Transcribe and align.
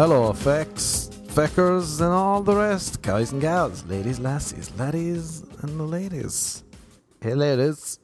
Hello, 0.00 0.30
effects, 0.30 1.10
feckers, 1.26 2.00
and 2.00 2.10
all 2.10 2.40
the 2.40 2.56
rest, 2.56 3.02
guys 3.02 3.32
and 3.32 3.40
gals, 3.42 3.84
ladies, 3.84 4.18
lassies, 4.18 4.72
laddies, 4.78 5.42
and 5.60 5.78
the 5.78 5.82
ladies. 5.84 6.64
Hey, 7.20 7.34
ladies. 7.34 7.98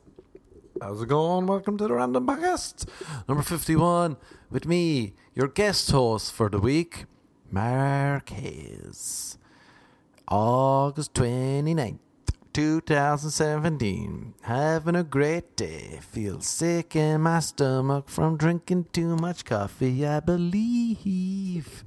How's 0.79 1.01
it 1.01 1.09
going? 1.09 1.47
Welcome 1.47 1.79
to 1.79 1.89
the 1.89 1.95
Random 1.95 2.27
Podcast, 2.27 2.87
number 3.27 3.43
51, 3.43 4.19
with 4.51 4.67
me, 4.67 5.15
your 5.35 5.48
guest 5.48 5.91
host 5.91 6.35
for 6.35 6.51
the 6.51 6.61
week, 6.61 7.07
Marquez. 7.51 9.39
August 10.28 11.15
29th, 11.15 11.98
2017. 12.53 14.34
Having 14.42 14.97
a 14.97 15.03
great 15.03 15.56
day. 15.56 16.01
Feel 16.03 16.42
sick 16.42 16.95
in 16.95 17.23
my 17.23 17.41
stomach 17.41 18.11
from 18.11 18.37
drinking 18.37 18.89
too 18.92 19.17
much 19.17 19.47
coffee, 19.47 20.06
I 20.06 20.20
believe. 20.20 21.86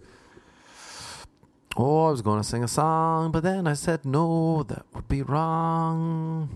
Oh, 1.82 2.08
I 2.08 2.12
was 2.12 2.22
going 2.22 2.42
to 2.42 2.44
sing 2.44 2.62
a 2.62 2.68
song, 2.68 3.32
but 3.32 3.42
then 3.42 3.66
I 3.66 3.72
said 3.72 4.04
no, 4.04 4.64
that 4.64 4.86
would 4.94 5.08
be 5.08 5.22
wrong. 5.22 6.50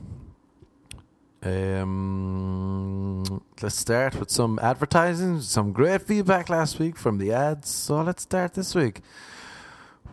Um, 1.42 3.24
let's 3.62 3.78
start 3.78 4.20
with 4.20 4.30
some 4.30 4.60
advertising. 4.62 5.40
Some 5.40 5.72
great 5.72 6.02
feedback 6.02 6.50
last 6.50 6.78
week 6.78 6.98
from 6.98 7.20
the 7.20 7.32
ads, 7.32 7.70
so 7.70 8.02
let's 8.02 8.24
start 8.24 8.56
this 8.56 8.76
week. 8.76 9.00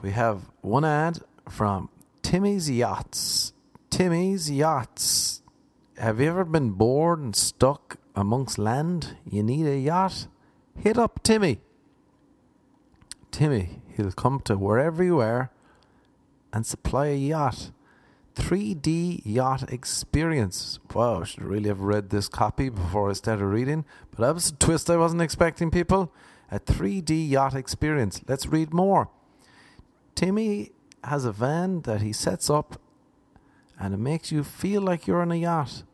We 0.01 0.13
have 0.13 0.43
one 0.61 0.85
ad 0.85 1.19
from 1.49 1.89
Timmy's 2.23 2.71
Yachts. 2.71 3.53
Timmy's 3.91 4.49
Yachts. 4.49 5.43
Have 5.99 6.21
you 6.21 6.29
ever 6.29 6.45
been 6.45 6.71
bored 6.71 7.19
and 7.19 7.35
stuck 7.35 7.97
amongst 8.15 8.59
land? 8.59 9.17
You 9.29 9.43
need 9.43 9.67
a 9.67 9.77
yacht? 9.77 10.29
Hit 10.77 10.97
up 10.97 11.21
Timmy. 11.25 11.59
Timmy, 13.33 13.81
he'll 14.01 14.13
come 14.13 14.41
to 14.41 14.57
wherever 14.57 15.03
you 15.03 15.21
are 15.21 15.51
and 16.53 16.67
supply 16.67 17.07
a 17.07 17.17
yacht. 17.17 17.71
3D 18.35 19.23
yacht 19.25 19.73
experience. 19.73 20.79
Wow, 20.95 21.21
I 21.21 21.25
should 21.25 21.43
really 21.43 21.69
have 21.69 21.81
read 21.81 22.11
this 22.11 22.29
copy 22.29 22.69
before 22.69 23.11
I 23.11 23.13
started 23.15 23.45
reading, 23.45 23.85
but 24.11 24.21
that 24.21 24.35
was 24.35 24.51
a 24.51 24.55
twist 24.55 24.89
I 24.89 24.97
wasn't 24.97 25.23
expecting, 25.23 25.71
people. 25.71 26.13
A 26.51 26.59
3D 26.59 27.29
yacht 27.29 27.55
experience. 27.55 28.23
Let's 28.27 28.47
read 28.47 28.73
more. 28.73 29.09
Timmy 30.15 30.73
has 31.05 31.25
a 31.25 31.33
van 31.33 31.83
that 31.83 32.03
he 32.03 32.13
sets 32.13 32.51
up 32.51 32.81
and 33.79 33.95
it 33.95 33.99
makes 33.99 34.31
you 34.31 34.45
feel 34.45 34.83
like 34.83 35.07
you're 35.07 35.23
on 35.23 35.33
a 35.33 35.37
yacht. 35.37 35.85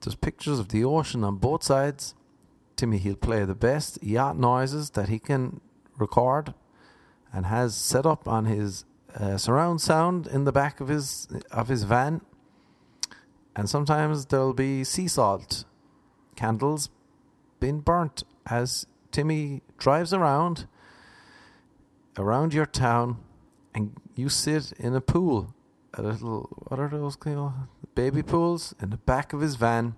There's 0.00 0.14
pictures 0.14 0.58
of 0.58 0.68
the 0.68 0.84
ocean 0.84 1.24
on 1.24 1.36
both 1.36 1.64
sides. 1.64 2.14
Timmy, 2.76 2.98
he'll 2.98 3.16
play 3.16 3.44
the 3.44 3.54
best 3.54 4.02
yacht 4.02 4.38
noises 4.38 4.90
that 4.90 5.08
he 5.08 5.18
can 5.18 5.60
record 5.98 6.54
and 7.36 7.44
has 7.44 7.76
set 7.76 8.06
up 8.06 8.26
on 8.26 8.46
his 8.46 8.86
uh, 9.14 9.36
surround 9.36 9.78
sound 9.82 10.26
in 10.26 10.44
the 10.44 10.52
back 10.52 10.80
of 10.80 10.88
his 10.88 11.28
of 11.50 11.68
his 11.68 11.82
van. 11.82 12.22
And 13.54 13.68
sometimes 13.68 14.24
there'll 14.24 14.54
be 14.54 14.84
sea 14.84 15.06
salt 15.06 15.66
candles 16.34 16.88
being 17.60 17.80
burnt 17.80 18.22
as 18.46 18.86
Timmy 19.12 19.60
drives 19.76 20.14
around 20.14 20.66
around 22.16 22.54
your 22.54 22.64
town 22.64 23.18
and 23.74 23.92
you 24.14 24.30
sit 24.30 24.72
in 24.78 24.94
a 24.94 25.02
pool, 25.02 25.54
a 25.92 26.02
little 26.02 26.48
what 26.68 26.80
are 26.80 26.88
those 26.88 27.16
called? 27.16 27.52
Baby 27.94 28.22
pools 28.22 28.74
in 28.80 28.88
the 28.88 28.96
back 28.96 29.34
of 29.34 29.42
his 29.42 29.56
van. 29.56 29.94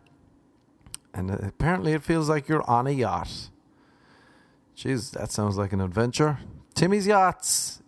And 1.14 1.30
apparently 1.30 1.92
it 1.92 2.02
feels 2.02 2.28
like 2.28 2.48
you're 2.48 2.68
on 2.68 2.88
a 2.88 2.90
yacht. 2.90 3.50
Jeez, 4.76 5.12
that 5.12 5.30
sounds 5.30 5.56
like 5.56 5.72
an 5.72 5.80
adventure. 5.80 6.38
Timmy's 6.78 7.08
Yachts. 7.08 7.82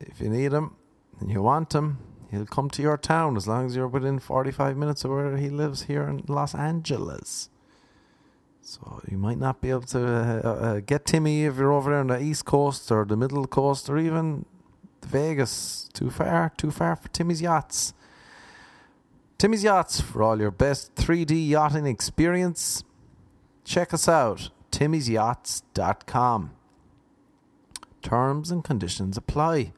If 0.00 0.20
you 0.20 0.28
need 0.28 0.52
him 0.52 0.76
and 1.18 1.30
you 1.30 1.40
want 1.40 1.74
him, 1.74 1.96
he'll 2.30 2.44
come 2.44 2.68
to 2.68 2.82
your 2.82 2.98
town 2.98 3.38
as 3.38 3.48
long 3.48 3.64
as 3.64 3.74
you're 3.74 3.88
within 3.88 4.18
45 4.18 4.76
minutes 4.76 5.02
of 5.02 5.12
where 5.12 5.38
he 5.38 5.48
lives 5.48 5.84
here 5.84 6.02
in 6.02 6.22
Los 6.28 6.54
Angeles. 6.54 7.48
So 8.60 9.00
you 9.10 9.16
might 9.16 9.38
not 9.38 9.62
be 9.62 9.70
able 9.70 9.88
to 9.96 10.06
uh, 10.06 10.48
uh, 10.48 10.80
get 10.80 11.06
Timmy 11.06 11.46
if 11.46 11.56
you're 11.56 11.72
over 11.72 11.92
there 11.92 12.00
on 12.00 12.08
the 12.08 12.20
East 12.20 12.44
Coast 12.44 12.92
or 12.92 13.06
the 13.06 13.16
Middle 13.16 13.46
Coast 13.46 13.88
or 13.88 13.96
even 13.96 14.44
Vegas. 15.06 15.88
Too 15.94 16.10
far, 16.10 16.52
too 16.54 16.70
far 16.70 16.96
for 16.96 17.08
Timmy's 17.08 17.40
Yachts. 17.40 17.94
Timmy's 19.38 19.64
Yachts 19.64 20.02
for 20.02 20.22
all 20.22 20.38
your 20.38 20.50
best 20.50 20.94
3D 20.96 21.48
yachting 21.48 21.86
experience. 21.86 22.84
Check 23.64 23.94
us 23.94 24.06
out, 24.06 24.50
timmy'syachts.com. 24.70 26.50
Terms 28.04 28.50
and 28.50 28.62
conditions 28.62 29.16
apply. 29.16 29.72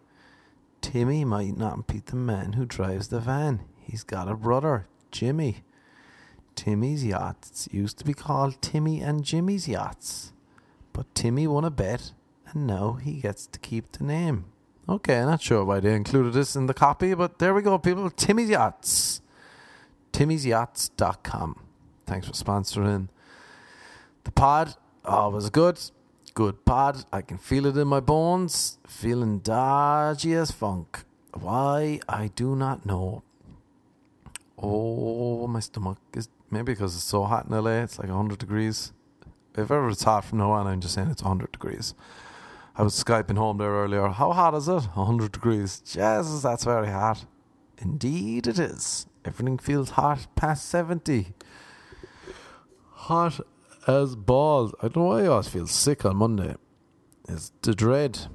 Timmy 0.82 1.24
might 1.24 1.56
not 1.56 1.86
be 1.86 2.02
the 2.04 2.16
man 2.16 2.54
who 2.54 2.66
drives 2.66 3.08
the 3.08 3.20
van. 3.20 3.60
He's 3.78 4.02
got 4.02 4.28
a 4.28 4.34
brother, 4.34 4.88
Jimmy. 5.12 5.62
Timmy's 6.56 7.04
Yachts 7.04 7.68
used 7.70 7.98
to 7.98 8.04
be 8.04 8.14
called 8.14 8.60
Timmy 8.60 9.00
and 9.00 9.24
Jimmy's 9.24 9.68
Yachts. 9.68 10.32
But 10.92 11.14
Timmy 11.14 11.46
won 11.46 11.64
a 11.64 11.70
bet 11.70 12.12
and 12.48 12.66
now 12.66 12.94
he 12.94 13.20
gets 13.20 13.46
to 13.46 13.60
keep 13.60 13.92
the 13.92 14.04
name. 14.04 14.46
Okay, 14.88 15.20
not 15.20 15.40
sure 15.40 15.64
why 15.64 15.78
they 15.78 15.94
included 15.94 16.32
this 16.32 16.56
in 16.56 16.66
the 16.66 16.74
copy, 16.74 17.14
but 17.14 17.38
there 17.38 17.54
we 17.54 17.62
go, 17.62 17.78
people. 17.78 18.10
Timmy's 18.10 18.50
Yachts. 18.50 19.20
Timmy's 20.10 20.44
Timmy'sYachts.com. 20.44 21.60
Thanks 22.06 22.26
for 22.26 22.32
sponsoring 22.32 23.08
the 24.24 24.32
pod. 24.32 24.74
Oh, 25.04 25.28
was 25.30 25.48
good. 25.48 25.78
Good 26.36 26.66
pod. 26.66 27.06
I 27.10 27.22
can 27.22 27.38
feel 27.38 27.64
it 27.64 27.78
in 27.78 27.88
my 27.88 28.00
bones. 28.00 28.76
Feeling 28.86 29.38
dodgy 29.38 30.34
as 30.34 30.50
funk. 30.50 31.04
Why? 31.32 31.98
I 32.10 32.28
do 32.28 32.54
not 32.54 32.84
know. 32.84 33.22
Oh, 34.58 35.46
my 35.46 35.60
stomach 35.60 35.96
is 36.12 36.28
maybe 36.50 36.74
because 36.74 36.94
it's 36.94 37.04
so 37.04 37.24
hot 37.24 37.46
in 37.46 37.52
LA. 37.52 37.84
It's 37.84 37.98
like 37.98 38.08
100 38.08 38.38
degrees. 38.38 38.92
If 39.54 39.70
ever 39.70 39.88
it's 39.88 40.02
hot 40.02 40.26
from 40.26 40.36
now 40.36 40.50
on, 40.50 40.66
I'm 40.66 40.82
just 40.82 40.92
saying 40.92 41.08
it's 41.08 41.22
100 41.22 41.52
degrees. 41.52 41.94
I 42.76 42.82
was 42.82 43.02
Skyping 43.02 43.38
home 43.38 43.56
there 43.56 43.70
earlier. 43.70 44.08
How 44.08 44.32
hot 44.32 44.52
is 44.52 44.68
it? 44.68 44.84
100 44.92 45.32
degrees. 45.32 45.80
Jesus, 45.80 46.42
that's 46.42 46.64
very 46.64 46.88
hot. 46.88 47.24
Indeed, 47.78 48.46
it 48.46 48.58
is. 48.58 49.06
Everything 49.24 49.56
feels 49.56 49.88
hot 49.88 50.26
past 50.34 50.68
70. 50.68 51.32
Hot 52.90 53.40
as 53.86 54.16
balls. 54.16 54.74
I 54.80 54.88
don't 54.88 54.96
know 54.96 55.04
why 55.04 55.22
I 55.22 55.26
always 55.26 55.48
feel 55.48 55.66
sick 55.66 56.04
on 56.04 56.16
Monday. 56.16 56.54
It's 57.28 57.52
the 57.62 57.74
dread. 57.74 58.26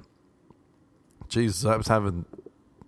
Jesus, 1.27 1.65
I 1.65 1.77
was 1.77 1.87
having 1.87 2.25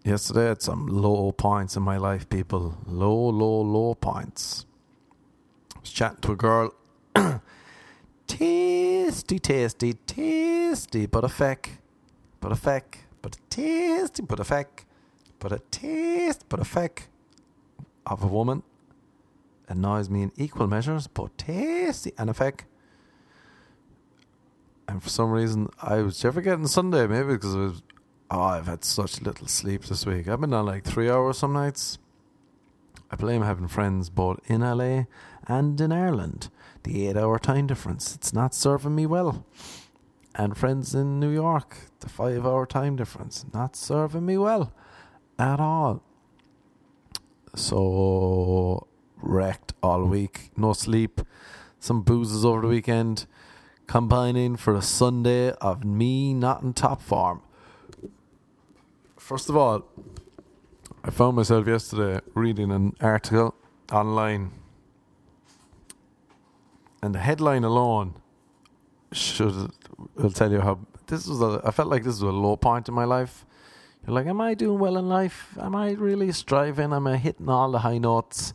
yesterday 0.04 0.52
at 0.52 0.62
some 0.62 0.88
low 0.88 1.32
points 1.32 1.76
in 1.76 1.84
my 1.84 1.98
life, 1.98 2.28
people. 2.30 2.78
Low, 2.86 3.30
low, 3.30 3.62
low 3.62 3.96
points. 3.96 4.66
I 5.76 5.80
was 5.80 5.92
chatting 5.92 6.22
to 6.22 6.32
a 6.34 6.36
girl. 6.36 6.74
tasty, 8.28 9.40
tasty, 9.40 9.94
tasty, 9.94 11.06
but 11.06 11.24
a 11.24 11.30
feck. 11.30 11.82
But 12.40 12.52
a 12.52 12.56
feck. 12.56 13.06
But 13.22 13.38
a 13.38 13.40
tasty, 13.50 14.24
but 14.24 14.40
a 14.40 14.44
feck. 14.44 14.86
But 15.40 15.52
a 15.52 15.60
taste, 15.72 16.46
but 16.50 16.60
a 16.60 16.66
feck 16.66 17.10
of 18.06 18.24
a 18.24 18.28
woman 18.28 18.64
annoys 19.74 20.10
me 20.10 20.24
in 20.24 20.32
equal 20.38 20.68
measures, 20.68 21.08
but 21.08 21.38
tasty 21.38 22.14
and 22.18 22.30
a 22.30 22.34
feck. 22.34 22.66
And 24.88 25.02
for 25.02 25.10
some 25.10 25.32
reason, 25.32 25.70
I 25.82 26.02
was 26.02 26.24
ever 26.24 26.42
getting 26.42 26.68
Sunday, 26.68 27.08
maybe 27.08 27.34
because 27.34 27.56
was. 27.56 27.84
Oh, 28.32 28.42
I've 28.42 28.66
had 28.66 28.84
such 28.84 29.22
little 29.22 29.48
sleep 29.48 29.84
this 29.84 30.08
week. 30.08 30.28
I've 30.28 30.42
been 30.42 30.54
on 30.54 30.66
like 30.66 30.84
three 30.84 31.10
hours 31.10 31.38
some 31.38 31.54
nights. 31.54 32.00
I 33.12 33.16
blame 33.16 33.44
having 33.44 33.68
friends 33.68 34.10
both 34.10 34.40
in 34.48 34.62
LA 34.62 35.04
and 35.48 35.80
in 35.80 35.92
Ireland. 35.92 36.50
The 36.84 37.08
eight 37.08 37.18
hour 37.18 37.38
time 37.38 37.68
difference, 37.68 38.16
it's 38.16 38.34
not 38.34 38.56
serving 38.56 38.96
me 38.96 39.06
well. 39.06 39.46
And 40.34 40.58
friends 40.58 40.96
in 40.96 41.20
New 41.20 41.30
York, 41.30 41.78
the 42.00 42.10
five 42.10 42.44
hour 42.44 42.66
time 42.66 42.96
difference, 42.96 43.46
not 43.54 43.76
serving 43.76 44.26
me 44.26 44.38
well 44.38 44.74
at 45.38 45.60
all. 45.60 46.02
So 47.56 48.88
wrecked 49.24 49.74
all 49.82 50.04
week, 50.06 50.52
no 50.56 50.74
sleep, 50.74 51.22
some 51.80 52.02
boozes 52.02 52.46
over 52.46 52.62
the 52.62 52.68
weekend, 52.68 53.26
combining 53.88 54.56
for 54.56 54.74
a 54.76 54.82
Sunday 54.82 55.52
of 55.54 55.84
me 55.84 56.34
not 56.34 56.62
in 56.62 56.74
top 56.74 57.02
form. 57.02 57.42
First 59.18 59.50
of 59.50 59.56
all, 59.56 59.86
I 61.04 61.10
found 61.10 61.36
myself 61.36 61.68
yesterday 61.68 62.22
reading 62.34 62.72
an 62.72 62.96
article 63.02 63.56
online, 63.92 64.52
and 67.02 67.16
the 67.16 67.20
headline 67.20 67.64
alone 67.64 68.16
should 69.12 69.72
will 70.16 70.32
tell 70.32 70.52
you 70.52 70.62
how 70.62 70.80
this 71.08 71.28
was. 71.28 71.42
A, 71.42 71.62
I 71.66 71.72
felt 71.72 71.90
like 71.90 72.04
this 72.04 72.22
was 72.22 72.22
a 72.22 72.28
low 72.28 72.56
point 72.56 72.88
in 72.88 72.94
my 72.94 73.06
life. 73.06 73.46
You're 74.06 74.16
like, 74.16 74.28
am 74.28 74.42
I 74.42 74.54
doing 74.54 74.80
well 74.80 74.98
in 74.98 75.08
life? 75.08 75.58
Am 75.62 75.76
I 75.76 75.92
really 75.92 76.32
striving? 76.32 76.92
Am 76.92 77.08
I 77.08 77.18
hitting 77.18 77.48
all 77.48 77.72
the 77.72 77.80
high 77.80 77.98
notes? 77.98 78.54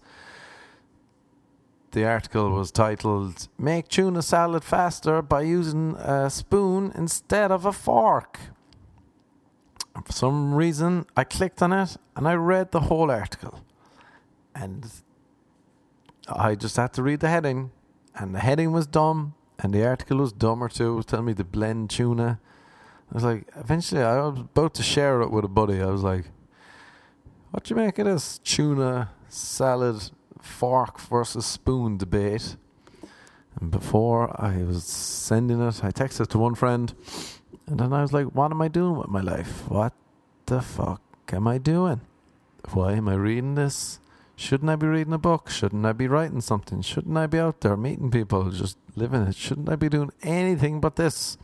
The 1.92 2.04
article 2.04 2.50
was 2.50 2.70
titled 2.70 3.48
"Make 3.58 3.88
tuna 3.88 4.22
salad 4.22 4.64
faster 4.64 5.22
by 5.22 5.42
using 5.42 5.94
a 5.96 6.30
spoon 6.30 6.92
instead 6.94 7.50
of 7.50 7.64
a 7.64 7.72
fork." 7.72 8.38
For 10.04 10.12
some 10.12 10.54
reason, 10.54 11.06
I 11.16 11.24
clicked 11.24 11.60
on 11.62 11.72
it 11.72 11.96
and 12.14 12.28
I 12.28 12.34
read 12.34 12.70
the 12.70 12.80
whole 12.80 13.10
article, 13.10 13.60
and 14.54 14.86
I 16.28 16.54
just 16.54 16.76
had 16.76 16.92
to 16.94 17.02
read 17.02 17.20
the 17.20 17.28
heading, 17.28 17.70
and 18.14 18.34
the 18.34 18.40
heading 18.40 18.72
was 18.72 18.86
dumb, 18.86 19.34
and 19.58 19.72
the 19.72 19.86
article 19.86 20.18
was 20.18 20.32
dumber 20.32 20.68
too. 20.68 20.92
It 20.92 20.96
was 20.96 21.06
telling 21.06 21.26
me 21.26 21.34
to 21.34 21.44
blend 21.44 21.90
tuna. 21.90 22.38
I 23.10 23.14
was 23.14 23.24
like, 23.24 23.48
eventually, 23.56 24.02
I 24.02 24.20
was 24.20 24.40
about 24.40 24.74
to 24.74 24.82
share 24.82 25.22
it 25.22 25.30
with 25.30 25.44
a 25.44 25.48
buddy. 25.48 25.80
I 25.82 25.86
was 25.86 26.02
like, 26.02 26.30
"What 27.50 27.64
do 27.64 27.74
you 27.74 27.80
make 27.80 27.98
of 27.98 28.04
this 28.06 28.38
tuna 28.38 29.10
salad 29.28 30.10
fork 30.42 31.00
versus 31.00 31.46
spoon 31.46 31.96
debate?" 31.96 32.56
And 33.60 33.70
before 33.70 34.40
I 34.40 34.62
was 34.62 34.84
sending 34.84 35.60
it, 35.60 35.84
I 35.84 35.90
texted 35.90 36.28
to 36.28 36.38
one 36.38 36.54
friend, 36.54 36.94
and 37.66 37.80
then 37.80 37.92
I 37.92 38.02
was 38.02 38.12
like, 38.12 38.26
"What 38.26 38.52
am 38.52 38.62
I 38.62 38.68
doing 38.68 38.96
with 38.96 39.08
my 39.08 39.20
life? 39.20 39.68
What 39.68 39.92
the 40.46 40.60
fuck 40.60 41.02
am 41.32 41.46
I 41.48 41.58
doing? 41.58 42.00
Why 42.72 42.92
am 42.92 43.08
I 43.08 43.14
reading 43.14 43.54
this?" 43.54 44.00
Shouldn't 44.36 44.70
I 44.70 44.76
be 44.76 44.86
reading 44.86 45.12
a 45.12 45.18
book? 45.18 45.50
Shouldn't 45.50 45.84
I 45.84 45.92
be 45.92 46.06
writing 46.06 46.40
something? 46.40 46.80
Shouldn't 46.80 47.16
I 47.16 47.26
be 47.26 47.40
out 47.40 47.60
there 47.60 47.76
meeting 47.76 48.08
people, 48.08 48.52
just 48.52 48.78
living 48.94 49.22
it? 49.22 49.34
Shouldn't 49.34 49.68
I 49.68 49.74
be 49.74 49.88
doing 49.88 50.12
anything 50.22 50.80
but 50.80 50.94
this? 50.94 51.36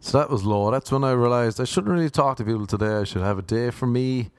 So 0.00 0.18
that 0.18 0.30
was 0.30 0.42
low. 0.42 0.72
That's 0.72 0.90
when 0.90 1.04
I 1.04 1.12
realized 1.12 1.60
I 1.60 1.64
shouldn't 1.64 1.92
really 1.92 2.10
talk 2.10 2.38
to 2.38 2.44
people 2.44 2.66
today. 2.66 2.96
I 2.96 3.04
should 3.04 3.22
have 3.22 3.38
a 3.38 3.42
day 3.42 3.70
for 3.70 3.86
me, 3.86 4.30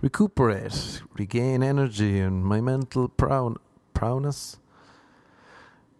recuperate, 0.00 1.02
regain 1.14 1.62
energy 1.62 2.20
and 2.20 2.44
my 2.44 2.60
mental 2.60 3.08
proud 3.08 3.56
prowess 3.94 4.58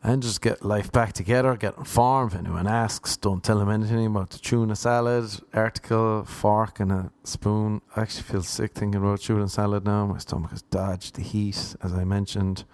and 0.06 0.22
just 0.22 0.40
get 0.40 0.64
life 0.64 0.92
back 0.92 1.12
together, 1.12 1.56
get 1.56 1.76
informed. 1.76 2.32
If 2.32 2.38
anyone 2.38 2.68
asks, 2.68 3.16
don't 3.16 3.42
tell 3.42 3.58
them 3.58 3.68
anything 3.68 4.06
about 4.06 4.30
the 4.30 4.38
tuna 4.38 4.76
salad, 4.76 5.28
article, 5.52 6.24
fork, 6.24 6.78
and 6.78 6.92
a 6.92 7.10
spoon. 7.24 7.82
I 7.96 8.02
actually 8.02 8.22
feel 8.22 8.44
sick 8.44 8.72
thinking 8.72 9.00
about 9.00 9.22
tuna 9.22 9.48
salad 9.48 9.84
now. 9.84 10.06
My 10.06 10.18
stomach 10.18 10.52
has 10.52 10.62
dodged 10.62 11.16
the 11.16 11.22
heat, 11.22 11.74
as 11.82 11.92
I 11.92 12.04
mentioned. 12.04 12.64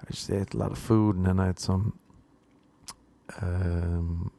I 0.00 0.10
just 0.10 0.30
ate 0.30 0.54
a 0.54 0.56
lot 0.56 0.72
of 0.72 0.78
food, 0.78 1.16
and 1.16 1.26
then 1.26 1.38
I 1.38 1.46
had 1.46 1.58
some 1.58 1.98
um, 3.42 4.32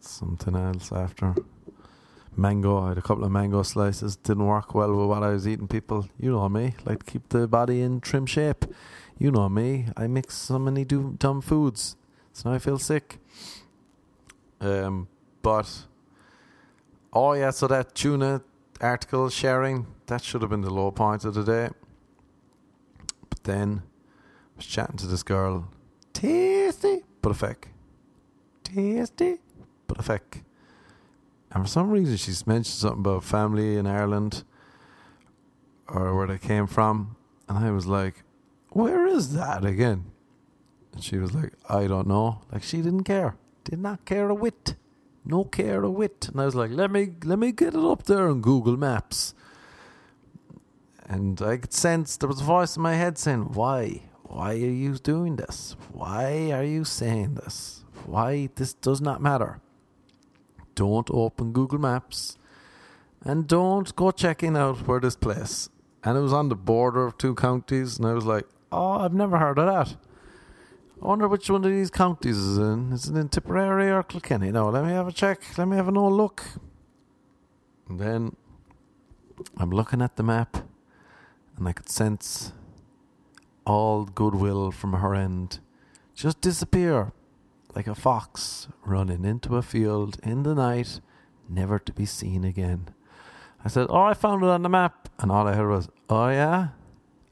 something 0.00 0.54
else 0.54 0.92
after. 0.92 1.34
Mango, 2.38 2.84
I 2.84 2.90
had 2.90 2.98
a 2.98 3.02
couple 3.02 3.24
of 3.24 3.32
mango 3.32 3.64
slices. 3.64 4.14
Didn't 4.14 4.46
work 4.46 4.72
well 4.72 4.94
with 4.94 5.08
what 5.08 5.24
I 5.24 5.30
was 5.30 5.48
eating. 5.48 5.66
People, 5.66 6.08
you 6.20 6.30
know 6.30 6.48
me, 6.48 6.76
like 6.84 7.02
to 7.04 7.10
keep 7.10 7.30
the 7.30 7.48
body 7.48 7.82
in 7.82 8.00
trim 8.00 8.26
shape. 8.26 8.64
You 9.18 9.32
know 9.32 9.48
me. 9.48 9.86
I 9.96 10.06
mix 10.06 10.36
so 10.36 10.56
many 10.56 10.84
do- 10.84 11.16
dumb 11.18 11.40
foods, 11.40 11.96
so 12.32 12.48
now 12.48 12.54
I 12.54 12.60
feel 12.60 12.78
sick. 12.78 13.18
Um, 14.60 15.08
but 15.42 15.86
oh 17.12 17.32
yeah, 17.32 17.50
so 17.50 17.66
that 17.66 17.96
tuna 17.96 18.42
article 18.80 19.28
sharing 19.30 19.88
that 20.06 20.22
should 20.22 20.40
have 20.42 20.50
been 20.50 20.60
the 20.60 20.70
low 20.70 20.92
point 20.92 21.24
of 21.24 21.34
the 21.34 21.42
day. 21.42 21.70
But 23.28 23.42
then 23.42 23.82
I 23.82 24.58
was 24.58 24.66
chatting 24.66 24.96
to 24.98 25.08
this 25.08 25.24
girl, 25.24 25.68
tasty 26.12 27.02
but 27.20 27.32
a 27.32 27.34
feck, 27.34 27.66
tasty 28.62 29.38
but 29.88 29.98
a 29.98 30.02
feck. 30.04 30.44
And 31.52 31.64
for 31.64 31.68
some 31.68 31.90
reason, 31.90 32.16
she's 32.16 32.46
mentioned 32.46 32.66
something 32.66 33.00
about 33.00 33.24
family 33.24 33.76
in 33.76 33.86
Ireland 33.86 34.44
or 35.88 36.14
where 36.14 36.26
they 36.26 36.38
came 36.38 36.66
from. 36.66 37.16
And 37.48 37.58
I 37.58 37.70
was 37.70 37.86
like, 37.86 38.24
where 38.70 39.06
is 39.06 39.34
that 39.34 39.64
again? 39.64 40.12
And 40.92 41.02
she 41.02 41.16
was 41.16 41.34
like, 41.34 41.52
I 41.68 41.86
don't 41.86 42.06
know. 42.06 42.42
Like 42.52 42.62
she 42.62 42.78
didn't 42.78 43.04
care. 43.04 43.36
Did 43.64 43.80
not 43.80 44.04
care 44.04 44.28
a 44.28 44.34
whit. 44.34 44.74
No 45.24 45.44
care 45.44 45.82
a 45.82 45.90
whit. 45.90 46.28
And 46.28 46.40
I 46.40 46.44
was 46.44 46.54
like, 46.54 46.70
let 46.70 46.90
me 46.90 47.12
let 47.24 47.38
me 47.38 47.52
get 47.52 47.74
it 47.74 47.84
up 47.84 48.04
there 48.04 48.28
on 48.28 48.40
Google 48.40 48.76
Maps. 48.76 49.34
And 51.06 51.40
I 51.40 51.56
could 51.56 51.72
sense 51.72 52.16
there 52.16 52.28
was 52.28 52.42
a 52.42 52.44
voice 52.44 52.76
in 52.76 52.82
my 52.82 52.94
head 52.94 53.16
saying, 53.16 53.52
Why? 53.54 54.02
Why 54.24 54.52
are 54.52 54.56
you 54.56 54.96
doing 54.96 55.36
this? 55.36 55.74
Why 55.90 56.50
are 56.52 56.64
you 56.64 56.84
saying 56.84 57.36
this? 57.36 57.84
Why 58.04 58.50
this 58.56 58.74
does 58.74 59.00
not 59.00 59.22
matter. 59.22 59.60
Don't 60.78 61.10
open 61.10 61.50
Google 61.52 61.80
Maps 61.80 62.38
and 63.24 63.48
don't 63.48 63.94
go 63.96 64.12
checking 64.12 64.56
out 64.56 64.86
where 64.86 65.00
this 65.00 65.16
place. 65.16 65.68
And 66.04 66.16
it 66.16 66.20
was 66.20 66.32
on 66.32 66.50
the 66.50 66.54
border 66.54 67.04
of 67.04 67.18
two 67.18 67.34
counties, 67.34 67.98
and 67.98 68.06
I 68.06 68.12
was 68.12 68.24
like, 68.24 68.46
Oh, 68.70 68.92
I've 68.92 69.12
never 69.12 69.38
heard 69.38 69.58
of 69.58 69.66
that. 69.66 69.96
I 71.02 71.06
wonder 71.06 71.26
which 71.26 71.50
one 71.50 71.64
of 71.64 71.70
these 71.72 71.90
counties 71.90 72.36
is 72.36 72.58
in. 72.58 72.92
Is 72.92 73.08
it 73.08 73.16
in 73.16 73.28
Tipperary 73.28 73.90
or 73.90 74.04
Kilkenny? 74.04 74.52
No, 74.52 74.68
let 74.68 74.84
me 74.84 74.92
have 74.92 75.08
a 75.08 75.12
check. 75.12 75.58
Let 75.58 75.66
me 75.66 75.76
have 75.76 75.88
an 75.88 75.96
old 75.96 76.12
look. 76.12 76.44
And 77.88 77.98
then 77.98 78.36
I'm 79.56 79.70
looking 79.70 80.00
at 80.00 80.14
the 80.14 80.22
map 80.22 80.58
and 81.56 81.66
I 81.66 81.72
could 81.72 81.88
sense 81.88 82.52
all 83.66 84.04
goodwill 84.04 84.70
from 84.70 84.92
her 84.92 85.12
end 85.12 85.58
just 86.14 86.40
disappear 86.40 87.12
like 87.78 87.86
a 87.86 87.94
fox 87.94 88.66
running 88.84 89.24
into 89.24 89.56
a 89.56 89.62
field 89.62 90.18
in 90.24 90.42
the 90.42 90.52
night, 90.52 90.98
never 91.48 91.78
to 91.78 91.92
be 91.92 92.04
seen 92.04 92.42
again. 92.42 92.88
I 93.64 93.68
said, 93.68 93.86
Oh, 93.88 94.02
I 94.02 94.14
found 94.14 94.42
it 94.42 94.48
on 94.48 94.64
the 94.64 94.68
map. 94.68 95.08
And 95.20 95.30
all 95.30 95.46
I 95.46 95.54
heard 95.54 95.70
was, 95.70 95.88
Oh, 96.10 96.28
yeah? 96.28 96.70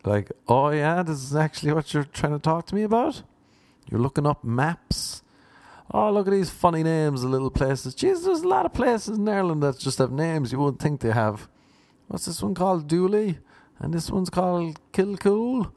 Like, 0.04 0.30
oh 0.46 0.68
yeah, 0.68 1.02
this 1.02 1.20
is 1.20 1.34
actually 1.34 1.72
what 1.72 1.92
you're 1.92 2.04
trying 2.04 2.34
to 2.34 2.38
talk 2.38 2.64
to 2.66 2.76
me 2.76 2.84
about? 2.84 3.24
You're 3.90 3.98
looking 3.98 4.24
up 4.24 4.44
maps? 4.44 5.24
Oh, 5.90 6.12
look 6.12 6.28
at 6.28 6.32
these 6.32 6.48
funny 6.48 6.84
names 6.84 7.24
of 7.24 7.30
little 7.30 7.50
places. 7.50 7.92
Jesus, 7.92 8.24
there's 8.24 8.42
a 8.42 8.48
lot 8.48 8.66
of 8.66 8.72
places 8.72 9.18
in 9.18 9.28
Ireland 9.28 9.64
that 9.64 9.80
just 9.80 9.98
have 9.98 10.12
names 10.12 10.52
you 10.52 10.60
wouldn't 10.60 10.80
think 10.80 11.00
they 11.00 11.10
have. 11.10 11.48
What's 12.06 12.26
this 12.26 12.40
one 12.40 12.54
called? 12.54 12.86
Dooley? 12.86 13.40
And 13.80 13.92
this 13.92 14.08
one's 14.08 14.30
called 14.30 14.78
Kilcool? 14.92 15.72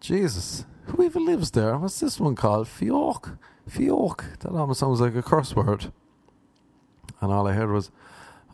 Jesus, 0.00 0.64
who 0.86 1.02
even 1.04 1.26
lives 1.26 1.50
there? 1.50 1.76
What's 1.78 2.00
this 2.00 2.20
one 2.20 2.34
called? 2.34 2.66
Fiok? 2.66 3.38
Fiok? 3.68 4.38
That 4.40 4.52
almost 4.52 4.80
sounds 4.80 5.00
like 5.00 5.14
a 5.14 5.22
curse 5.22 5.54
word. 5.54 5.92
And 7.20 7.32
all 7.32 7.46
I 7.46 7.52
heard 7.52 7.70
was, 7.70 7.90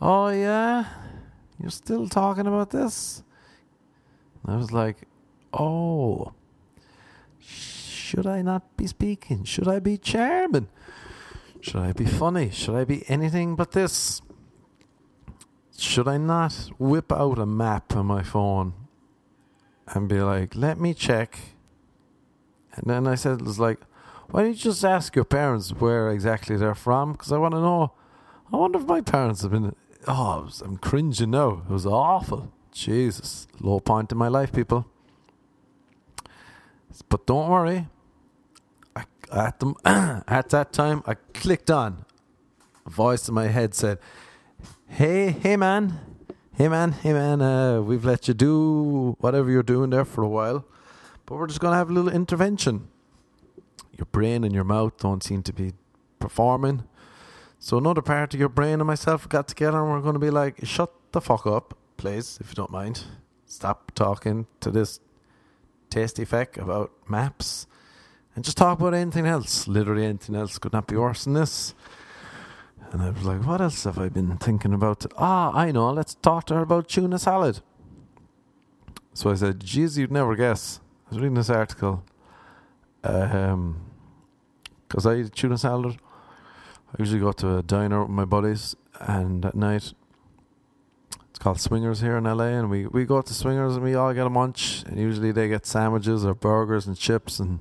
oh 0.01 0.29
yeah? 0.29 0.85
You're 1.59 1.71
still 1.71 2.07
talking 2.07 2.47
about 2.47 2.71
this? 2.71 3.23
I 4.45 4.57
was 4.57 4.71
like, 4.71 5.07
oh, 5.53 6.33
should 7.39 8.27
I 8.27 8.41
not 8.41 8.75
be 8.77 8.87
speaking? 8.87 9.43
Should 9.43 9.67
I 9.67 9.79
be 9.79 9.97
charming? 9.97 10.67
Should 11.61 11.77
I 11.77 11.93
be 11.93 12.05
funny? 12.05 12.49
Should 12.49 12.75
I 12.75 12.83
be 12.83 13.03
anything 13.07 13.55
but 13.55 13.71
this? 13.71 14.21
Should 15.77 16.07
I 16.07 16.17
not 16.17 16.53
whip 16.77 17.11
out 17.11 17.39
a 17.39 17.45
map 17.45 17.95
on 17.95 18.05
my 18.05 18.23
phone 18.23 18.73
and 19.87 20.09
be 20.09 20.19
like, 20.19 20.55
let 20.55 20.79
me 20.79 20.93
check? 20.93 21.37
And 22.73 22.89
then 22.89 23.07
I 23.07 23.15
said, 23.15 23.39
it 23.39 23.45
was 23.45 23.59
like, 23.59 23.79
why 24.29 24.43
don't 24.43 24.51
you 24.51 24.55
just 24.55 24.83
ask 24.83 25.15
your 25.15 25.25
parents 25.25 25.71
where 25.71 26.09
exactly 26.09 26.55
they're 26.55 26.75
from? 26.75 27.13
Because 27.13 27.31
I 27.31 27.37
want 27.37 27.53
to 27.53 27.61
know. 27.61 27.91
I 28.51 28.57
wonder 28.57 28.79
if 28.79 28.85
my 28.85 29.01
parents 29.01 29.41
have 29.43 29.51
been. 29.51 29.75
Oh, 30.07 30.49
I'm 30.63 30.77
cringing 30.77 31.31
now. 31.31 31.63
It 31.69 31.71
was 31.71 31.85
awful. 31.85 32.51
Jesus, 32.71 33.47
low 33.59 33.79
point 33.79 34.11
in 34.11 34.17
my 34.17 34.27
life, 34.27 34.51
people. 34.51 34.87
But 37.09 37.25
don't 37.25 37.49
worry. 37.49 37.87
I, 38.95 39.03
at 39.31 39.59
the 39.59 39.73
at 40.27 40.49
that 40.49 40.73
time, 40.73 41.03
I 41.05 41.15
clicked 41.33 41.69
on. 41.69 42.05
A 42.85 42.89
voice 42.89 43.27
in 43.27 43.33
my 43.33 43.47
head 43.47 43.73
said, 43.73 43.99
"Hey, 44.87 45.31
hey, 45.31 45.55
man, 45.55 45.99
hey, 46.53 46.67
man, 46.67 46.91
hey, 46.91 47.13
man. 47.13 47.41
Uh, 47.41 47.81
we've 47.81 48.03
let 48.03 48.27
you 48.27 48.33
do 48.33 49.15
whatever 49.19 49.49
you're 49.49 49.63
doing 49.63 49.91
there 49.91 50.05
for 50.05 50.23
a 50.23 50.27
while, 50.27 50.65
but 51.25 51.35
we're 51.35 51.47
just 51.47 51.59
gonna 51.59 51.75
have 51.75 51.89
a 51.89 51.93
little 51.93 52.11
intervention. 52.11 52.87
Your 53.97 54.07
brain 54.11 54.43
and 54.43 54.53
your 54.53 54.63
mouth 54.63 54.97
don't 54.97 55.23
seem 55.23 55.43
to 55.43 55.53
be 55.53 55.73
performing." 56.19 56.83
So 57.59 57.77
another 57.77 58.01
part 58.01 58.33
of 58.33 58.39
your 58.41 58.49
brain 58.49 58.81
and 58.81 58.87
myself 58.87 59.29
got 59.29 59.47
together 59.47 59.81
and 59.81 59.89
we're 59.89 60.01
going 60.01 60.15
to 60.15 60.19
be 60.19 60.29
like, 60.29 60.65
shut 60.65 60.91
the 61.13 61.21
fuck 61.21 61.47
up 61.47 61.77
please, 61.95 62.37
if 62.41 62.49
you 62.49 62.55
don't 62.55 62.71
mind. 62.71 63.05
Stop 63.45 63.93
talking 63.95 64.45
to 64.59 64.69
this 64.69 64.99
tasty 65.89 66.25
feck 66.25 66.57
about 66.57 66.91
maps 67.07 67.65
and 68.35 68.43
just 68.43 68.57
talk 68.57 68.79
about 68.79 68.93
anything 68.93 69.25
else. 69.25 69.65
Literally 69.65 70.05
anything 70.05 70.35
else 70.35 70.57
could 70.57 70.73
not 70.73 70.87
be 70.87 70.97
worse 70.97 71.23
than 71.23 71.35
this. 71.35 71.73
And 72.91 73.01
I 73.01 73.11
was 73.11 73.23
like, 73.23 73.45
what 73.45 73.61
else 73.61 73.85
have 73.85 73.97
I 73.97 74.09
been 74.09 74.35
thinking 74.35 74.73
about? 74.73 75.05
Ah, 75.17 75.53
I 75.53 75.71
know, 75.71 75.89
let's 75.91 76.15
talk 76.15 76.45
to 76.47 76.55
her 76.55 76.63
about 76.63 76.89
tuna 76.89 77.17
salad. 77.17 77.61
So 79.13 79.29
I 79.29 79.35
said, 79.35 79.61
geez, 79.61 79.97
you'd 79.97 80.11
never 80.11 80.35
guess. 80.35 80.81
Was 81.13 81.21
reading 81.21 81.35
this 81.35 81.51
article. 81.51 82.03
Um, 83.03 83.85
because 84.87 85.05
I 85.05 85.17
eat 85.17 85.31
tuna 85.31 85.59
salad. 85.59 85.99
I 86.89 86.95
usually 86.97 87.19
go 87.19 87.31
to 87.33 87.57
a 87.57 87.61
diner 87.61 88.01
with 88.01 88.09
my 88.09 88.25
buddies, 88.25 88.75
and 88.99 89.45
at 89.45 89.53
night 89.53 89.93
it's 91.29 91.37
called 91.37 91.59
Swingers 91.59 92.01
here 92.01 92.17
in 92.17 92.23
LA, 92.23 92.45
and 92.45 92.67
we, 92.67 92.87
we 92.87 93.05
go 93.05 93.21
to 93.21 93.31
Swingers 93.31 93.75
and 93.75 93.83
we 93.83 93.93
all 93.93 94.11
get 94.11 94.25
a 94.25 94.29
munch. 94.31 94.85
And 94.87 94.97
usually 94.97 95.31
they 95.31 95.47
get 95.47 95.67
sandwiches 95.67 96.25
or 96.25 96.33
burgers 96.33 96.87
and 96.87 96.97
chips 96.97 97.39
and 97.39 97.59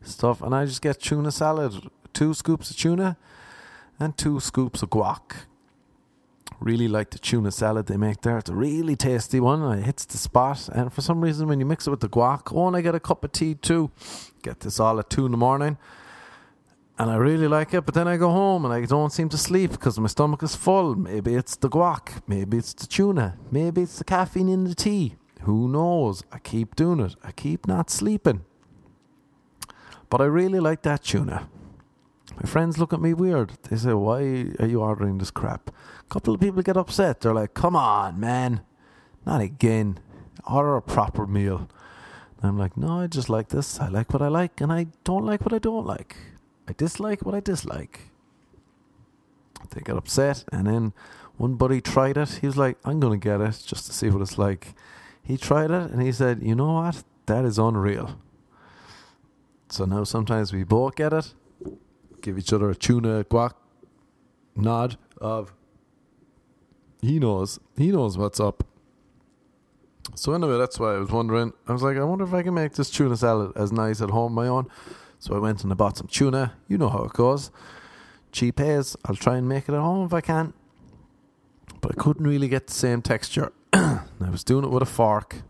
stuff. 0.00 0.40
And 0.40 0.54
I 0.54 0.64
just 0.64 0.80
get 0.80 0.98
tuna 0.98 1.32
salad, 1.32 1.90
two 2.14 2.32
scoops 2.32 2.70
of 2.70 2.78
tuna 2.78 3.18
and 4.00 4.16
two 4.16 4.40
scoops 4.40 4.82
of 4.82 4.88
guac. 4.88 5.44
Really 6.60 6.88
like 6.88 7.10
the 7.10 7.18
tuna 7.18 7.50
salad 7.50 7.86
they 7.86 7.96
make 7.96 8.22
there. 8.22 8.38
It's 8.38 8.50
a 8.50 8.54
really 8.54 8.96
tasty 8.96 9.40
one. 9.40 9.62
It 9.78 9.84
hits 9.84 10.04
the 10.04 10.16
spot. 10.16 10.68
And 10.72 10.92
for 10.92 11.02
some 11.02 11.20
reason, 11.20 11.48
when 11.48 11.60
you 11.60 11.66
mix 11.66 11.86
it 11.86 11.90
with 11.90 12.00
the 12.00 12.08
guac, 12.08 12.52
oh, 12.54 12.68
and 12.68 12.76
I 12.76 12.80
get 12.80 12.94
a 12.94 13.00
cup 13.00 13.24
of 13.24 13.32
tea 13.32 13.54
too. 13.54 13.90
Get 14.42 14.60
this 14.60 14.80
all 14.80 14.98
at 14.98 15.10
two 15.10 15.26
in 15.26 15.32
the 15.32 15.38
morning 15.38 15.76
and 16.98 17.10
I 17.10 17.16
really 17.16 17.48
like 17.48 17.74
it. 17.74 17.84
But 17.84 17.94
then 17.94 18.08
I 18.08 18.16
go 18.16 18.30
home 18.30 18.64
and 18.64 18.72
I 18.72 18.84
don't 18.84 19.12
seem 19.12 19.28
to 19.30 19.38
sleep 19.38 19.72
because 19.72 19.98
my 19.98 20.08
stomach 20.08 20.42
is 20.42 20.56
full. 20.56 20.94
Maybe 20.94 21.34
it's 21.34 21.56
the 21.56 21.68
guac, 21.68 22.22
maybe 22.26 22.58
it's 22.58 22.72
the 22.72 22.86
tuna, 22.86 23.36
maybe 23.50 23.82
it's 23.82 23.98
the 23.98 24.04
caffeine 24.04 24.48
in 24.48 24.64
the 24.64 24.74
tea. 24.74 25.16
Who 25.42 25.68
knows? 25.68 26.24
I 26.32 26.38
keep 26.38 26.74
doing 26.74 27.00
it. 27.00 27.14
I 27.22 27.32
keep 27.32 27.66
not 27.66 27.90
sleeping. 27.90 28.44
But 30.08 30.20
I 30.20 30.24
really 30.24 30.60
like 30.60 30.82
that 30.82 31.04
tuna. 31.04 31.48
My 32.36 32.48
friends 32.48 32.78
look 32.78 32.92
at 32.92 33.00
me 33.00 33.14
weird. 33.14 33.52
They 33.68 33.76
say, 33.76 33.94
Why 33.94 34.20
are 34.60 34.66
you 34.66 34.82
ordering 34.82 35.18
this 35.18 35.30
crap? 35.30 35.70
A 35.70 36.08
couple 36.08 36.34
of 36.34 36.40
people 36.40 36.62
get 36.62 36.76
upset. 36.76 37.20
They're 37.20 37.34
like, 37.34 37.54
Come 37.54 37.74
on, 37.74 38.20
man. 38.20 38.60
Not 39.24 39.40
again. 39.40 39.98
Order 40.48 40.76
a 40.76 40.82
proper 40.82 41.26
meal. 41.26 41.68
And 42.40 42.50
I'm 42.50 42.58
like, 42.58 42.76
No, 42.76 43.00
I 43.00 43.06
just 43.06 43.30
like 43.30 43.48
this. 43.48 43.80
I 43.80 43.88
like 43.88 44.12
what 44.12 44.22
I 44.22 44.28
like, 44.28 44.60
and 44.60 44.70
I 44.72 44.88
don't 45.04 45.24
like 45.24 45.40
what 45.40 45.54
I 45.54 45.58
don't 45.58 45.86
like. 45.86 46.16
I 46.68 46.74
dislike 46.74 47.24
what 47.24 47.34
I 47.34 47.40
dislike. 47.40 48.10
They 49.70 49.80
get 49.80 49.96
upset, 49.96 50.44
and 50.52 50.66
then 50.66 50.92
one 51.36 51.54
buddy 51.54 51.80
tried 51.80 52.16
it. 52.16 52.38
He 52.40 52.46
was 52.46 52.56
like, 52.56 52.78
I'm 52.84 53.00
going 53.00 53.18
to 53.18 53.24
get 53.24 53.40
it 53.40 53.62
just 53.64 53.86
to 53.86 53.92
see 53.92 54.10
what 54.10 54.22
it's 54.22 54.38
like. 54.38 54.74
He 55.22 55.36
tried 55.36 55.70
it, 55.70 55.90
and 55.90 56.02
he 56.02 56.12
said, 56.12 56.42
You 56.42 56.54
know 56.54 56.72
what? 56.72 57.02
That 57.26 57.44
is 57.44 57.58
unreal. 57.58 58.20
So 59.68 59.84
now 59.84 60.04
sometimes 60.04 60.52
we 60.52 60.62
both 60.62 60.94
get 60.94 61.12
it, 61.12 61.34
give 62.26 62.38
each 62.38 62.52
other 62.52 62.68
a 62.68 62.74
tuna 62.74 63.22
guac 63.22 63.52
nod 64.56 64.98
of 65.20 65.52
he 67.00 67.20
knows, 67.20 67.60
he 67.76 67.92
knows 67.92 68.18
what's 68.18 68.40
up. 68.40 68.64
So 70.16 70.32
anyway, 70.32 70.58
that's 70.58 70.80
why 70.80 70.94
I 70.94 70.98
was 70.98 71.10
wondering. 71.10 71.52
I 71.68 71.72
was 71.72 71.82
like, 71.82 71.96
I 71.96 72.02
wonder 72.02 72.24
if 72.24 72.34
I 72.34 72.42
can 72.42 72.54
make 72.54 72.72
this 72.72 72.90
tuna 72.90 73.16
salad 73.16 73.52
as 73.54 73.70
nice 73.70 74.00
at 74.00 74.10
home 74.10 74.32
my 74.32 74.48
own. 74.48 74.68
So 75.20 75.36
I 75.36 75.38
went 75.38 75.62
and 75.62 75.70
I 75.70 75.76
bought 75.76 75.96
some 75.98 76.08
tuna. 76.08 76.54
You 76.66 76.78
know 76.78 76.88
how 76.88 77.04
it 77.04 77.12
goes. 77.12 77.52
Cheap 78.32 78.58
as. 78.58 78.96
I'll 79.04 79.14
try 79.14 79.36
and 79.36 79.48
make 79.48 79.68
it 79.68 79.74
at 79.74 79.80
home 79.80 80.04
if 80.04 80.12
I 80.12 80.20
can. 80.20 80.52
But 81.80 81.92
I 81.92 81.94
couldn't 81.94 82.26
really 82.26 82.48
get 82.48 82.66
the 82.66 82.72
same 82.72 83.02
texture. 83.02 83.52
I 83.72 84.00
was 84.30 84.42
doing 84.42 84.64
it 84.64 84.70
with 84.70 84.82
a 84.82 84.86
fork. 84.86 85.42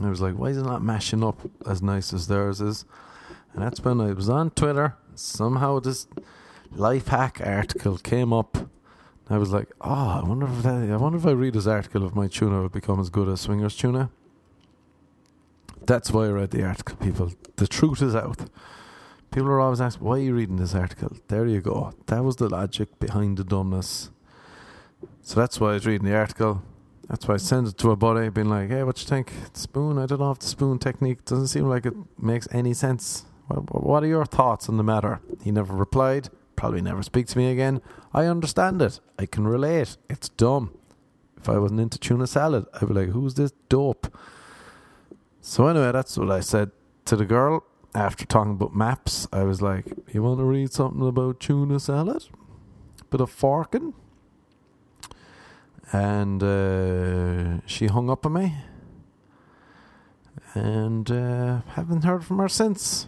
I 0.00 0.08
was 0.08 0.20
like, 0.20 0.34
why 0.34 0.48
is 0.48 0.58
it 0.58 0.64
not 0.64 0.82
mashing 0.82 1.24
up 1.24 1.40
as 1.66 1.82
nice 1.82 2.12
as 2.12 2.28
theirs 2.28 2.60
is? 2.60 2.84
And 3.52 3.62
that's 3.62 3.80
when 3.80 4.00
I 4.00 4.12
was 4.12 4.28
on 4.28 4.50
Twitter. 4.50 4.96
Somehow 5.16 5.80
this 5.80 6.06
life 6.70 7.08
hack 7.08 7.40
article 7.42 7.98
came 7.98 8.32
up. 8.32 8.68
I 9.28 9.38
was 9.38 9.50
like, 9.50 9.68
oh, 9.80 10.20
I 10.22 10.28
wonder 10.28 10.46
if 10.46 10.62
that, 10.62 10.90
I 10.90 10.96
wonder 10.96 11.18
if 11.18 11.26
I 11.26 11.32
read 11.32 11.54
this 11.54 11.66
article 11.66 12.06
if 12.06 12.14
my 12.14 12.28
tuna 12.28 12.62
would 12.62 12.72
become 12.72 13.00
as 13.00 13.10
good 13.10 13.28
as 13.28 13.40
Swingers 13.40 13.76
tuna. 13.76 14.10
That's 15.84 16.10
why 16.10 16.26
I 16.26 16.30
read 16.30 16.50
the 16.50 16.64
article, 16.64 16.96
people. 16.96 17.32
The 17.56 17.66
truth 17.66 18.02
is 18.02 18.14
out. 18.14 18.50
People 19.30 19.48
are 19.48 19.60
always 19.60 19.80
asking, 19.80 20.06
why 20.06 20.16
are 20.16 20.22
you 20.22 20.34
reading 20.34 20.56
this 20.56 20.74
article? 20.74 21.16
There 21.28 21.46
you 21.46 21.60
go. 21.60 21.94
That 22.06 22.22
was 22.22 22.36
the 22.36 22.48
logic 22.48 22.98
behind 22.98 23.38
the 23.38 23.44
dumbness. 23.44 24.10
So 25.22 25.40
that's 25.40 25.58
why 25.60 25.70
I 25.70 25.74
was 25.74 25.86
reading 25.86 26.06
the 26.06 26.16
article. 26.16 26.62
That's 27.08 27.26
why 27.26 27.34
I 27.34 27.38
sent 27.38 27.68
it 27.68 27.78
to 27.78 27.90
a 27.90 27.96
buddy, 27.96 28.28
being 28.28 28.48
like, 28.48 28.68
hey, 28.68 28.82
what 28.82 29.00
you 29.00 29.06
think? 29.06 29.32
Spoon, 29.52 29.98
I 29.98 30.06
don't 30.06 30.20
know 30.20 30.30
if 30.32 30.40
the 30.40 30.46
spoon 30.46 30.78
technique 30.78 31.24
doesn't 31.24 31.48
seem 31.48 31.68
like 31.68 31.86
it 31.86 31.94
makes 32.18 32.48
any 32.52 32.74
sense. 32.74 33.24
What 33.48 34.02
are 34.02 34.08
your 34.08 34.26
thoughts 34.26 34.68
on 34.68 34.76
the 34.76 34.82
matter? 34.82 35.20
He 35.42 35.50
never 35.50 35.74
replied, 35.74 36.30
probably 36.56 36.82
never 36.82 37.02
speak 37.02 37.26
to 37.28 37.38
me 37.38 37.50
again. 37.50 37.80
I 38.12 38.26
understand 38.26 38.82
it. 38.82 39.00
I 39.18 39.26
can 39.26 39.46
relate. 39.46 39.96
It's 40.10 40.28
dumb. 40.30 40.76
If 41.36 41.48
I 41.48 41.58
wasn't 41.58 41.80
into 41.80 41.98
tuna 41.98 42.26
salad, 42.26 42.66
I'd 42.74 42.88
be 42.88 42.94
like, 42.94 43.10
who's 43.10 43.34
this 43.34 43.52
dope? 43.68 44.16
So 45.40 45.68
anyway, 45.68 45.92
that's 45.92 46.18
what 46.18 46.30
I 46.30 46.40
said 46.40 46.72
to 47.04 47.14
the 47.14 47.24
girl 47.24 47.64
after 47.94 48.26
talking 48.26 48.52
about 48.52 48.74
maps. 48.74 49.28
I 49.32 49.44
was 49.44 49.62
like, 49.62 49.86
"You 50.12 50.22
want 50.22 50.38
to 50.38 50.44
read 50.44 50.72
something 50.72 51.06
about 51.06 51.40
tuna 51.40 51.78
salad? 51.78 52.24
Bit 53.10 53.20
of 53.20 53.30
forking." 53.30 53.94
And 55.92 56.42
uh, 56.42 57.64
she 57.66 57.86
hung 57.86 58.10
up 58.10 58.26
on 58.26 58.32
me, 58.32 58.54
and 60.54 61.08
uh, 61.10 61.60
haven't 61.74 62.04
heard 62.04 62.24
from 62.24 62.38
her 62.38 62.48
since. 62.48 63.06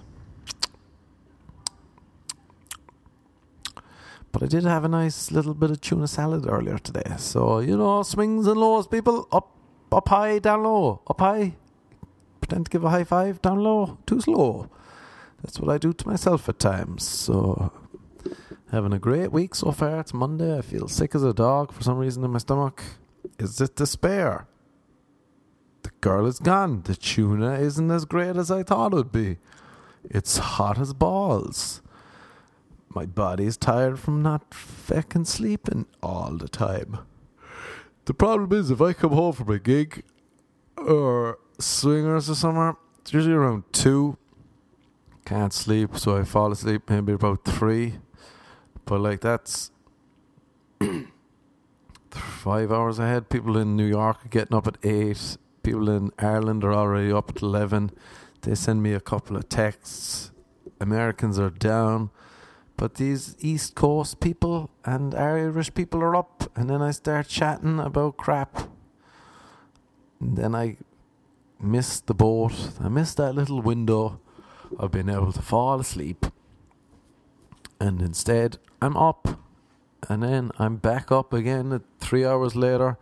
But 4.38 4.45
I 4.45 4.49
did 4.50 4.64
have 4.64 4.85
a 4.85 4.88
nice 4.88 5.33
little 5.33 5.52
bit 5.52 5.73
of 5.73 5.80
tuna 5.80 6.07
salad 6.07 6.47
earlier 6.47 6.78
today. 6.78 7.16
So, 7.16 7.59
you 7.59 7.76
know, 7.76 8.04
swings 8.04 8.47
and 8.47 8.57
lows, 8.57 8.87
people. 8.87 9.26
Up 9.33 9.52
up 9.90 10.09
high, 10.09 10.38
down 10.38 10.62
low. 10.62 11.02
Up 11.09 11.18
high, 11.18 11.57
pretend 12.40 12.66
to 12.66 12.71
give 12.71 12.85
a 12.85 12.90
high 12.90 13.02
five 13.02 13.42
down 13.42 13.59
low, 13.59 13.99
too 14.07 14.21
slow. 14.21 14.71
That's 15.42 15.59
what 15.59 15.75
I 15.75 15.78
do 15.78 15.92
to 15.92 16.09
myself 16.09 16.49
at 16.49 16.61
times. 16.61 17.02
So, 17.02 17.73
having 18.71 18.92
a 18.92 19.00
great 19.00 19.33
week 19.33 19.57
so 19.57 19.73
far. 19.73 19.99
It's 19.99 20.14
Monday. 20.14 20.57
I 20.57 20.62
feel 20.62 20.87
sick 20.87 21.16
as 21.16 21.25
a 21.25 21.35
dog 21.35 21.73
for 21.73 21.83
some 21.83 21.99
reason 21.99 22.23
in 22.23 22.30
my 22.30 22.38
stomach. 22.38 22.85
Is 23.40 23.61
it 23.61 23.75
despair? 23.75 24.47
The 25.83 25.90
girl 26.00 26.26
is 26.26 26.38
gone. 26.38 26.83
The 26.83 26.95
tuna 26.95 27.54
isn't 27.54 27.90
as 27.90 28.04
great 28.04 28.37
as 28.37 28.52
I 28.52 28.62
thought 28.62 28.92
it 28.92 28.97
would 28.97 29.11
be. 29.11 29.38
It's 30.04 30.38
hot 30.38 30.78
as 30.78 30.92
balls. 30.92 31.83
My 32.90 33.07
body's 33.07 33.57
tired 33.57 33.99
from 33.99 34.23
not 34.23 34.50
feckin' 34.50 35.26
sleeping 35.26 35.87
all 36.02 36.37
the 36.37 36.49
time. 36.49 36.99
The 38.07 38.14
problem 38.14 38.59
is, 38.59 38.71
if 38.71 38.80
I 38.80 38.92
come 38.95 39.12
home 39.12 39.35
from 39.35 39.50
a 39.50 39.59
gig 39.59 40.02
or 40.76 41.38
swingers 41.59 42.30
or 42.30 42.35
somewhere. 42.35 42.76
It's 43.00 43.12
usually 43.12 43.35
around 43.35 43.64
two. 43.73 44.16
Can't 45.25 45.52
sleep, 45.52 45.97
so 45.97 46.16
I 46.16 46.25
fall 46.25 46.52
asleep 46.52 46.88
maybe 46.88 47.12
about 47.12 47.45
three. 47.45 47.99
But 48.85 49.00
like 49.00 49.21
that's 49.21 49.71
five 52.11 52.73
hours 52.73 52.99
ahead. 52.99 53.28
People 53.28 53.59
in 53.59 53.76
New 53.76 53.85
York 53.85 54.25
are 54.25 54.28
getting 54.28 54.57
up 54.57 54.66
at 54.66 54.78
eight. 54.83 55.37
People 55.62 55.90
in 55.90 56.11
Ireland 56.18 56.64
are 56.64 56.73
already 56.73 57.12
up 57.12 57.30
at 57.30 57.42
eleven. 57.42 57.90
They 58.42 58.54
send 58.54 58.83
me 58.83 58.95
a 58.95 59.00
couple 59.00 59.37
of 59.37 59.49
texts. 59.49 60.30
Americans 60.80 61.38
are 61.38 61.50
down. 61.50 62.11
But 62.78 62.94
these 62.94 63.35
East 63.40 63.75
Coast 63.75 64.20
people 64.20 64.70
and 64.85 65.12
Irish 65.12 65.75
people 65.75 66.00
are 66.00 66.14
up, 66.14 66.49
and 66.54 66.70
then 66.70 66.80
I 66.80 66.92
start 66.92 67.26
chatting 67.26 67.80
about 67.80 68.16
crap. 68.16 68.70
And 70.20 70.38
then 70.38 70.54
I 70.54 70.76
missed 71.61 72.06
the 72.06 72.14
boat. 72.14 72.52
I 72.80 72.88
missed 72.88 73.16
that 73.16 73.35
little 73.35 73.61
window 73.61 74.20
of 74.78 74.92
being 74.92 75.08
able 75.08 75.32
to 75.32 75.42
fall 75.42 75.80
asleep. 75.80 76.26
And 77.80 78.00
instead, 78.00 78.58
I'm 78.80 78.97
up. 78.97 79.40
And 80.08 80.23
then 80.23 80.52
I'm 80.56 80.76
back 80.76 81.11
up 81.11 81.32
again 81.32 81.82
three 81.99 82.25
hours 82.25 82.54
later. 82.54 82.97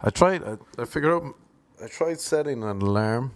I 0.00 0.08
tried, 0.08 0.42
I, 0.42 0.56
I 0.78 0.86
figured 0.86 1.12
out, 1.12 1.34
I 1.82 1.88
tried 1.88 2.20
setting 2.20 2.62
an 2.62 2.80
alarm 2.80 3.32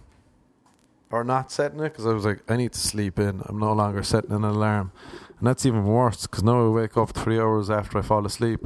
or 1.11 1.23
not 1.23 1.51
setting 1.51 1.79
it 1.79 1.89
because 1.89 2.07
I 2.07 2.13
was 2.13 2.25
like, 2.25 2.39
I 2.49 2.57
need 2.57 2.73
to 2.73 2.79
sleep 2.79 3.19
in. 3.19 3.43
I'm 3.45 3.59
no 3.59 3.73
longer 3.73 4.01
setting 4.01 4.31
an 4.31 4.43
alarm. 4.43 4.91
And 5.39 5.47
that's 5.47 5.65
even 5.65 5.85
worse 5.85 6.27
because 6.27 6.43
now 6.43 6.65
I 6.65 6.69
wake 6.69 6.97
up 6.97 7.11
three 7.11 7.39
hours 7.39 7.69
after 7.69 7.97
I 7.97 8.01
fall 8.01 8.25
asleep, 8.25 8.59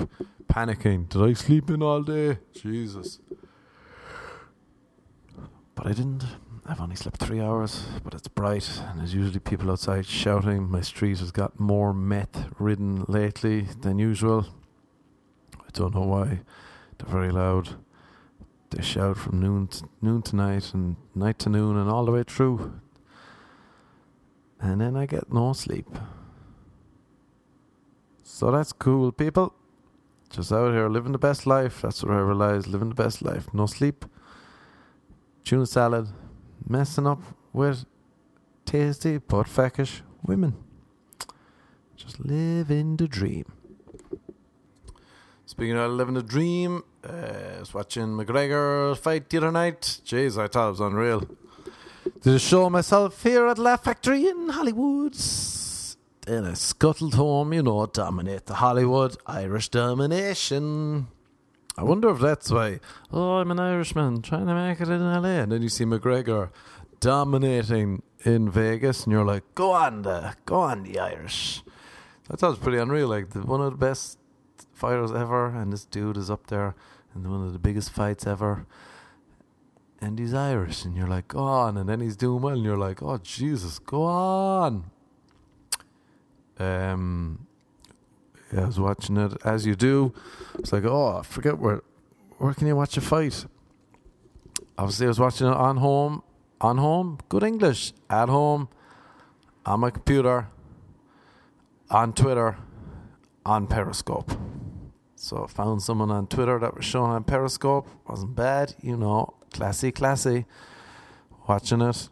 panicking. 0.48 1.08
Did 1.08 1.22
I 1.22 1.34
sleep 1.34 1.70
in 1.70 1.84
all 1.84 2.02
day? 2.02 2.40
Jesus. 2.52 3.20
But 5.76 5.88
I 5.88 5.94
didn't. 5.94 6.26
I've 6.66 6.82
only 6.82 6.96
slept 6.96 7.18
three 7.18 7.42
hours, 7.42 7.86
but 8.04 8.14
it's 8.14 8.28
bright, 8.28 8.82
and 8.88 9.00
there's 9.00 9.14
usually 9.14 9.40
people 9.40 9.70
outside 9.70 10.06
shouting. 10.06 10.70
My 10.70 10.82
street 10.82 11.20
has 11.20 11.32
got 11.32 11.60
more 11.60 11.94
meth 11.94 12.48
ridden 12.58 13.06
lately 13.08 13.68
than 13.82 14.00
usual. 14.00 14.48
I 15.56 15.70
don't 15.74 15.94
know 15.94 16.02
why. 16.02 16.40
They're 16.98 17.10
very 17.10 17.32
loud. 17.32 17.76
They 18.70 18.82
shout 18.82 19.18
from 19.18 19.40
noon 19.40 19.68
to, 19.68 19.90
noon 20.02 20.22
to 20.24 20.36
night 20.36 20.74
and 20.74 20.96
night 21.14 21.38
to 21.40 21.50
noon 21.50 21.78
and 21.78 21.90
all 21.90 22.06
the 22.06 22.12
way 22.12 22.24
through. 22.24 22.80
And 24.60 24.82
then 24.82 24.96
I 24.96 25.06
get 25.06 25.32
no 25.32 25.54
sleep. 25.54 25.88
So 28.36 28.50
that's 28.50 28.74
cool, 28.74 29.12
people. 29.12 29.54
Just 30.32 30.52
out 30.52 30.74
here 30.74 30.90
living 30.90 31.12
the 31.12 31.20
best 31.20 31.46
life. 31.46 31.84
That's 31.84 32.02
what 32.02 32.14
I 32.14 32.20
realized. 32.20 32.66
Living 32.66 32.90
the 32.90 32.96
best 32.96 33.22
life. 33.22 33.54
No 33.54 33.68
sleep 33.68 34.06
tuna 35.44 35.68
salad, 35.68 36.08
messing 36.68 37.06
up 37.06 37.22
with 37.54 37.86
tasty 38.66 39.20
but 39.20 39.46
feckish 39.46 40.02
women. 40.24 40.56
Just 41.96 42.20
living 42.20 42.98
the 42.98 43.08
dream. 43.08 43.46
Speaking 45.46 45.78
of 45.78 45.92
living 45.92 46.16
the 46.16 46.24
dream, 46.24 46.84
Uh, 47.04 47.58
I 47.58 47.60
was 47.60 47.74
watching 47.74 48.18
McGregor 48.18 48.98
fight 48.98 49.30
the 49.30 49.38
other 49.38 49.52
night. 49.52 49.82
Jeez, 50.06 50.42
I 50.44 50.48
thought 50.48 50.70
it 50.70 50.72
was 50.72 50.80
unreal. 50.80 51.22
Did 52.22 52.34
a 52.34 52.40
show 52.40 52.70
myself 52.70 53.22
here 53.22 53.46
at 53.46 53.60
Laugh 53.60 53.84
Factory 53.84 54.28
in 54.28 54.50
Hollywood. 54.50 55.16
Then 56.26 56.46
a 56.46 56.56
scuttled 56.56 57.16
home, 57.16 57.52
you 57.52 57.64
know, 57.64 57.86
dominate 57.86 58.46
the 58.46 58.56
Hollywood 58.56 59.18
Irish 59.28 59.68
domination. 59.70 61.08
I 61.78 61.84
wonder 61.84 62.10
if 62.10 62.20
that's 62.20 62.50
why. 62.50 62.80
Oh, 63.12 63.40
I'm 63.40 63.52
an 63.52 63.60
Irishman 63.60 64.22
trying 64.22 64.48
to 64.48 64.56
make 64.56 64.80
it 64.80 64.88
in 64.88 65.02
LA. 65.02 65.42
And 65.42 65.52
then 65.52 65.62
you 65.62 65.70
see 65.70 65.84
McGregor 65.84 66.50
dominating 67.02 68.04
in 68.24 68.50
Vegas, 68.50 69.04
and 69.04 69.12
you're 69.12 69.26
like, 69.26 69.44
go 69.54 69.72
on, 69.72 70.04
the, 70.04 70.34
go 70.46 70.62
on, 70.62 70.84
the 70.84 70.98
Irish. 70.98 71.62
It 72.32 72.42
was 72.42 72.58
pretty 72.58 72.78
unreal. 72.78 73.10
Like, 73.10 73.32
the, 73.32 73.42
one 73.42 73.60
of 73.60 73.72
the 73.72 73.78
best 73.78 74.18
fighters 74.74 75.12
ever, 75.12 75.48
and 75.48 75.74
this 75.74 75.84
dude 75.84 76.16
is 76.16 76.32
up 76.32 76.48
there 76.48 76.74
in 77.14 77.30
one 77.30 77.46
of 77.46 77.52
the 77.52 77.60
biggest 77.60 77.92
fights 77.92 78.26
ever. 78.26 78.66
And 80.00 80.18
he's 80.18 80.34
Irish, 80.34 80.86
and 80.86 80.96
you're 80.96 81.08
like, 81.08 81.28
go 81.28 81.40
on. 81.40 81.76
And 81.76 81.90
then 81.90 82.00
he's 82.00 82.16
doing 82.16 82.42
well, 82.42 82.54
and 82.54 82.64
you're 82.64 82.78
like, 82.78 83.04
oh, 83.04 83.18
Jesus, 83.18 83.78
go 83.80 84.04
on. 84.04 84.92
Um, 86.60 87.48
I 88.56 88.66
was 88.66 88.80
watching 88.80 89.18
it 89.18 89.34
as 89.44 89.66
you 89.66 89.76
do. 89.76 90.14
It's 90.60 90.72
like, 90.72 90.86
oh, 90.86 91.18
I 91.18 91.24
forget 91.24 91.58
where 91.58 91.82
where 92.38 92.54
can 92.54 92.68
you 92.68 92.76
watch 92.76 92.98
a 92.98 93.02
fight? 93.02 93.46
Obviously, 94.78 95.06
I 95.06 95.10
was 95.10 95.20
watching 95.20 95.48
it 95.48 95.54
on 95.54 95.78
home, 95.78 96.24
on 96.60 96.78
home, 96.78 97.20
good 97.30 97.44
English, 97.44 97.94
at 98.10 98.28
home, 98.28 98.70
on 99.66 99.80
my 99.80 99.92
computer, 99.92 100.48
on 101.90 102.14
Twitter, 102.14 102.58
on 103.46 103.68
Periscope. 103.68 104.32
So 105.16 105.46
I 105.46 105.48
found 105.48 105.82
someone 105.82 106.12
on 106.12 106.28
Twitter 106.28 106.60
that 106.60 106.76
was 106.76 106.84
showing 106.84 107.12
on 107.12 107.24
Periscope. 107.24 107.88
Wasn't 108.08 108.36
bad, 108.36 108.76
you 108.82 108.98
know, 108.98 109.36
classy, 109.54 109.92
classy. 109.92 110.46
Watching 111.48 111.82
it. 111.82 112.10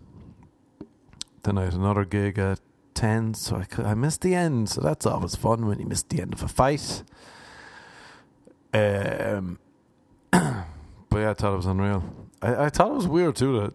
Then 1.44 1.58
I 1.58 1.66
had 1.66 1.74
another 1.74 2.06
gig 2.06 2.38
at 2.40 2.60
10, 3.02 3.34
so 3.34 3.56
I, 3.56 3.82
I 3.82 3.94
missed 3.96 4.22
the 4.22 4.36
end. 4.36 4.70
So 4.70 4.80
that's 4.80 5.08
always 5.08 5.36
fun 5.36 5.66
when 5.66 5.80
you 5.80 5.88
miss 5.88 6.04
the 6.04 6.22
end 6.22 6.34
of 6.34 6.44
a 6.44 6.48
fight. 6.48 7.02
Um, 8.76 9.58
but 10.32 10.66
yeah, 11.12 11.32
I 11.32 11.34
thought 11.34 11.54
it 11.54 11.58
was 11.58 11.66
unreal. 11.66 12.04
I, 12.44 12.66
I 12.66 12.70
thought 12.70 12.92
it 12.92 12.96
was 12.96 13.08
weird 13.08 13.36
too 13.36 13.60
that 13.60 13.74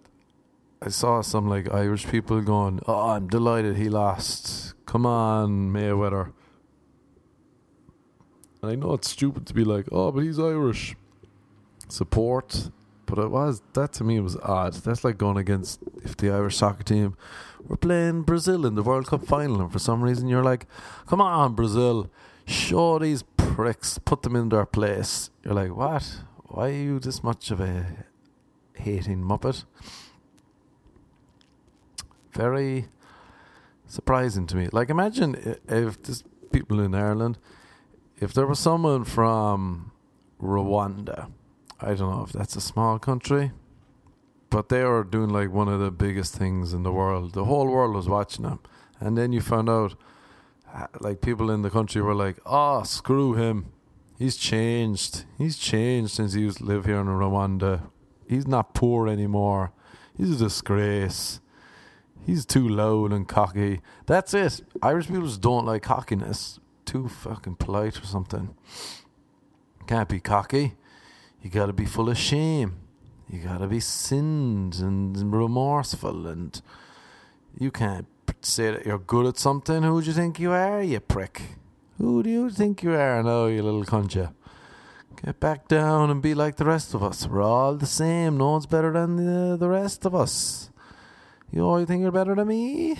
I 0.80 0.90
saw 0.90 1.22
some 1.22 1.48
like 1.48 1.72
Irish 1.74 2.06
people 2.06 2.40
going, 2.40 2.78
"Oh, 2.86 3.10
I'm 3.10 3.26
delighted 3.26 3.76
he 3.76 3.88
lost. 3.88 4.74
Come 4.86 5.04
on, 5.04 5.72
Mayweather." 5.72 6.32
And 8.62 8.70
I 8.70 8.76
know 8.76 8.94
it's 8.94 9.10
stupid 9.10 9.44
to 9.46 9.54
be 9.54 9.64
like, 9.64 9.88
"Oh, 9.90 10.12
but 10.12 10.20
he's 10.20 10.38
Irish." 10.38 10.94
Support, 11.88 12.70
but 13.06 13.18
it 13.18 13.30
was 13.30 13.60
that 13.72 13.92
to 13.94 14.04
me 14.04 14.20
was 14.20 14.36
odd. 14.36 14.74
That's 14.74 15.02
like 15.02 15.18
going 15.18 15.36
against 15.36 15.82
if 16.04 16.16
the 16.16 16.30
Irish 16.30 16.56
soccer 16.56 16.84
team 16.84 17.16
were 17.68 17.76
playing 17.76 18.22
Brazil 18.22 18.64
in 18.66 18.74
the 18.74 18.82
World 18.82 19.06
Cup 19.06 19.26
final, 19.26 19.60
and 19.60 19.72
for 19.72 19.78
some 19.78 20.02
reason 20.02 20.28
you're 20.28 20.44
like, 20.44 20.66
"Come 21.06 21.20
on, 21.20 21.54
Brazil, 21.54 22.10
show 22.46 22.98
these 22.98 23.22
pricks, 23.36 23.98
put 23.98 24.22
them 24.22 24.36
in 24.36 24.48
their 24.48 24.66
place." 24.66 25.30
You're 25.42 25.54
like, 25.54 25.74
"What? 25.74 26.22
Why 26.48 26.68
are 26.68 26.72
you 26.72 26.98
this 26.98 27.22
much 27.22 27.50
of 27.50 27.60
a 27.60 28.06
hating 28.74 29.22
muppet?" 29.22 29.64
Very 32.32 32.88
surprising 33.86 34.46
to 34.46 34.56
me. 34.56 34.68
Like, 34.72 34.90
imagine 34.90 35.56
if 35.68 36.02
this 36.02 36.22
people 36.52 36.80
in 36.80 36.94
Ireland, 36.94 37.38
if 38.18 38.32
there 38.32 38.46
was 38.46 38.58
someone 38.58 39.04
from 39.04 39.92
Rwanda, 40.40 41.30
I 41.80 41.94
don't 41.94 42.10
know 42.10 42.22
if 42.22 42.32
that's 42.32 42.56
a 42.56 42.60
small 42.60 42.98
country, 42.98 43.52
but 44.56 44.70
they 44.70 44.82
were 44.84 45.04
doing 45.04 45.28
like 45.28 45.52
one 45.52 45.68
of 45.68 45.80
the 45.80 45.90
biggest 45.90 46.34
things 46.34 46.72
in 46.72 46.82
the 46.82 46.90
world. 46.90 47.34
The 47.34 47.44
whole 47.44 47.66
world 47.66 47.94
was 47.94 48.08
watching 48.08 48.44
them, 48.44 48.60
and 48.98 49.14
then 49.18 49.30
you 49.30 49.42
found 49.42 49.68
out, 49.68 49.96
uh, 50.74 50.86
like 50.98 51.20
people 51.20 51.50
in 51.50 51.60
the 51.60 51.68
country 51.68 52.00
were 52.00 52.14
like, 52.14 52.38
"Oh, 52.46 52.82
screw 52.82 53.34
him, 53.34 53.66
he's 54.18 54.34
changed. 54.34 55.26
He's 55.36 55.58
changed 55.58 56.10
since 56.12 56.32
he 56.32 56.50
to 56.50 56.64
live 56.64 56.86
here 56.86 57.00
in 57.00 57.06
Rwanda. 57.06 57.90
He's 58.26 58.46
not 58.46 58.72
poor 58.72 59.08
anymore. 59.08 59.72
He's 60.16 60.30
a 60.30 60.44
disgrace." 60.44 61.40
He's 62.24 62.46
too 62.46 62.66
loud 62.66 63.12
and 63.12 63.28
cocky. 63.28 63.82
That's 64.06 64.32
it. 64.32 64.62
Irish 64.80 65.08
people 65.08 65.26
just 65.26 65.42
don't 65.42 65.66
like 65.66 65.82
cockiness. 65.82 66.60
Too 66.86 67.08
fucking 67.08 67.56
polite 67.56 68.00
or 68.00 68.06
something. 68.06 68.54
Can't 69.86 70.08
be 70.08 70.18
cocky. 70.18 70.76
You 71.42 71.50
gotta 71.50 71.74
be 71.74 71.84
full 71.84 72.08
of 72.08 72.16
shame. 72.16 72.85
You 73.28 73.40
gotta 73.40 73.66
be 73.66 73.80
sinned 73.80 74.76
and 74.76 75.32
remorseful 75.32 76.26
and 76.26 76.60
you 77.58 77.70
can't 77.70 78.06
say 78.42 78.70
that 78.70 78.86
you're 78.86 78.98
good 78.98 79.26
at 79.26 79.38
something. 79.38 79.82
Who 79.82 80.00
do 80.00 80.06
you 80.06 80.12
think 80.12 80.38
you 80.38 80.52
are, 80.52 80.82
you 80.82 81.00
prick? 81.00 81.42
Who 81.98 82.22
do 82.22 82.30
you 82.30 82.50
think 82.50 82.82
you 82.82 82.92
are 82.92 83.22
now, 83.22 83.46
you 83.46 83.62
little 83.62 83.84
cunt 83.84 84.14
you? 84.14 84.28
Get 85.24 85.40
back 85.40 85.66
down 85.66 86.10
and 86.10 86.20
be 86.20 86.34
like 86.34 86.56
the 86.56 86.66
rest 86.66 86.94
of 86.94 87.02
us. 87.02 87.26
We're 87.26 87.42
all 87.42 87.74
the 87.74 87.86
same. 87.86 88.36
No 88.36 88.52
one's 88.52 88.66
better 88.66 88.92
than 88.92 89.16
the, 89.16 89.56
the 89.56 89.68
rest 89.68 90.04
of 90.04 90.14
us. 90.14 90.70
You 91.50 91.62
all 91.62 91.84
think 91.86 92.02
you're 92.02 92.12
better 92.12 92.34
than 92.34 92.48
me 92.48 92.96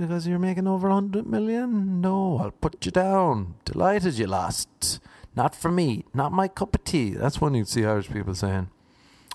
because 0.00 0.26
you're 0.26 0.38
making 0.38 0.66
over 0.66 0.88
a 0.88 0.94
hundred 0.94 1.26
million? 1.26 2.00
No, 2.00 2.38
I'll 2.38 2.50
put 2.50 2.84
you 2.84 2.90
down. 2.90 3.54
Delighted 3.64 4.18
you 4.18 4.26
lost. 4.26 4.98
Not 5.36 5.54
for 5.54 5.70
me. 5.70 6.04
Not 6.12 6.32
my 6.32 6.48
cup 6.48 6.74
of 6.74 6.84
tea. 6.84 7.10
That's 7.10 7.40
one 7.40 7.54
you'd 7.54 7.68
see 7.68 7.84
Irish 7.84 8.10
people 8.10 8.34
saying. 8.34 8.70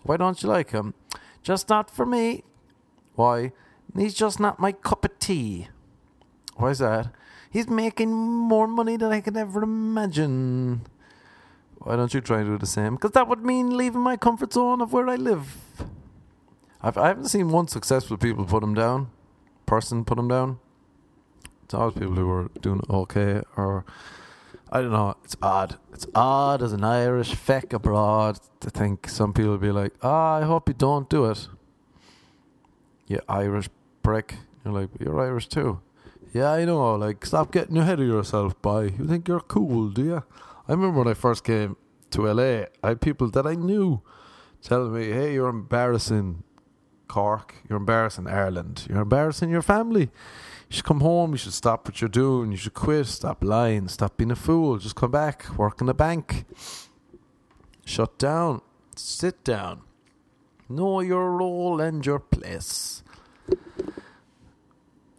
Why 0.07 0.15
don't 0.15 0.41
you 0.41 0.47
like 0.47 0.71
him? 0.71 0.93
Just 1.43 1.67
not 1.67 1.91
for 1.91 2.05
me. 2.05 2.43
Why? 3.15 3.51
He's 3.95 4.13
just 4.13 4.39
not 4.39 4.57
my 4.57 4.71
cup 4.71 5.03
of 5.03 5.19
tea. 5.19 5.67
Why's 6.55 6.79
that? 6.79 7.11
He's 7.51 7.67
making 7.69 8.13
more 8.13 8.67
money 8.67 8.95
than 8.95 9.11
I 9.11 9.19
could 9.19 9.35
ever 9.35 9.63
imagine. 9.63 10.87
Why 11.79 11.97
don't 11.97 12.13
you 12.13 12.21
try 12.21 12.39
to 12.39 12.45
do 12.45 12.57
the 12.57 12.65
same? 12.65 12.95
Because 12.95 13.11
that 13.11 13.27
would 13.27 13.43
mean 13.43 13.75
leaving 13.75 14.01
my 14.01 14.15
comfort 14.15 14.53
zone 14.53 14.81
of 14.81 14.93
where 14.93 15.09
I 15.09 15.15
live. 15.15 15.57
I've, 16.81 16.97
I 16.97 17.09
haven't 17.09 17.27
seen 17.27 17.49
one 17.49 17.67
successful 17.67 18.17
people 18.17 18.45
put 18.45 18.63
him 18.63 18.73
down, 18.73 19.09
person 19.65 20.05
put 20.05 20.17
him 20.17 20.29
down. 20.29 20.59
It's 21.63 21.73
always 21.73 21.95
people 21.95 22.15
who 22.15 22.29
are 22.29 22.49
doing 22.61 22.81
okay 22.89 23.41
or 23.57 23.83
I 24.71 24.81
don't 24.81 24.91
know. 24.91 25.15
It's 25.23 25.35
odd. 25.41 25.77
It's 25.93 26.05
odd 26.13 26.61
as 26.61 26.73
an 26.73 26.83
Irish 26.83 27.33
feck 27.33 27.73
abroad 27.73 28.39
to 28.59 28.69
think 28.69 29.07
some 29.07 29.33
people 29.33 29.51
will 29.51 29.57
be 29.57 29.71
like, 29.71 29.93
"Ah, 30.03 30.35
I 30.35 30.43
hope 30.43 30.67
you 30.67 30.75
don't 30.75 31.09
do 31.09 31.25
it." 31.25 31.47
You 33.07 33.19
Irish 33.29 33.69
prick. 34.03 34.35
You're 34.63 34.73
like, 34.73 34.89
you're 34.99 35.19
Irish 35.19 35.47
too. 35.47 35.79
Yeah, 36.33 36.51
I 36.51 36.65
know. 36.65 36.95
Like, 36.95 37.25
stop 37.25 37.51
getting 37.51 37.77
ahead 37.77 38.01
of 38.01 38.07
yourself, 38.07 38.61
boy. 38.61 38.93
You 38.99 39.07
think 39.07 39.27
you're 39.27 39.39
cool, 39.39 39.89
do 39.89 40.03
you? 40.03 40.23
I 40.67 40.71
remember 40.73 40.99
when 40.99 41.07
I 41.07 41.13
first 41.13 41.45
came 41.45 41.77
to 42.11 42.27
LA, 42.27 42.65
I 42.83 42.89
had 42.89 43.01
people 43.01 43.29
that 43.31 43.47
I 43.47 43.55
knew 43.55 44.01
telling 44.61 44.93
me, 44.93 45.11
"Hey, 45.11 45.33
you're 45.33 45.47
embarrassing 45.47 46.43
Cork. 47.07 47.55
You're 47.69 47.77
embarrassing 47.77 48.27
Ireland. 48.27 48.85
You're 48.89 49.01
embarrassing 49.01 49.49
your 49.49 49.61
family. 49.61 50.11
You 50.69 50.75
should 50.75 50.85
come 50.85 51.01
home. 51.01 51.31
You 51.31 51.37
should 51.37 51.53
stop 51.53 51.87
what 51.87 52.01
you're 52.01 52.09
doing. 52.09 52.51
You 52.51 52.57
should 52.57 52.73
quit. 52.73 53.07
Stop 53.07 53.43
lying. 53.43 53.87
Stop 53.87 54.17
being 54.17 54.31
a 54.31 54.35
fool. 54.35 54.77
Just 54.77 54.95
come 54.95 55.11
back. 55.11 55.57
Work 55.57 55.81
in 55.81 55.89
a 55.89 55.93
bank. 55.93 56.45
Shut 57.85 58.17
down. 58.17 58.61
Sit 58.95 59.43
down. 59.43 59.81
Know 60.69 60.99
your 60.99 61.31
role 61.31 61.79
and 61.79 62.05
your 62.05 62.19
place. 62.19 63.03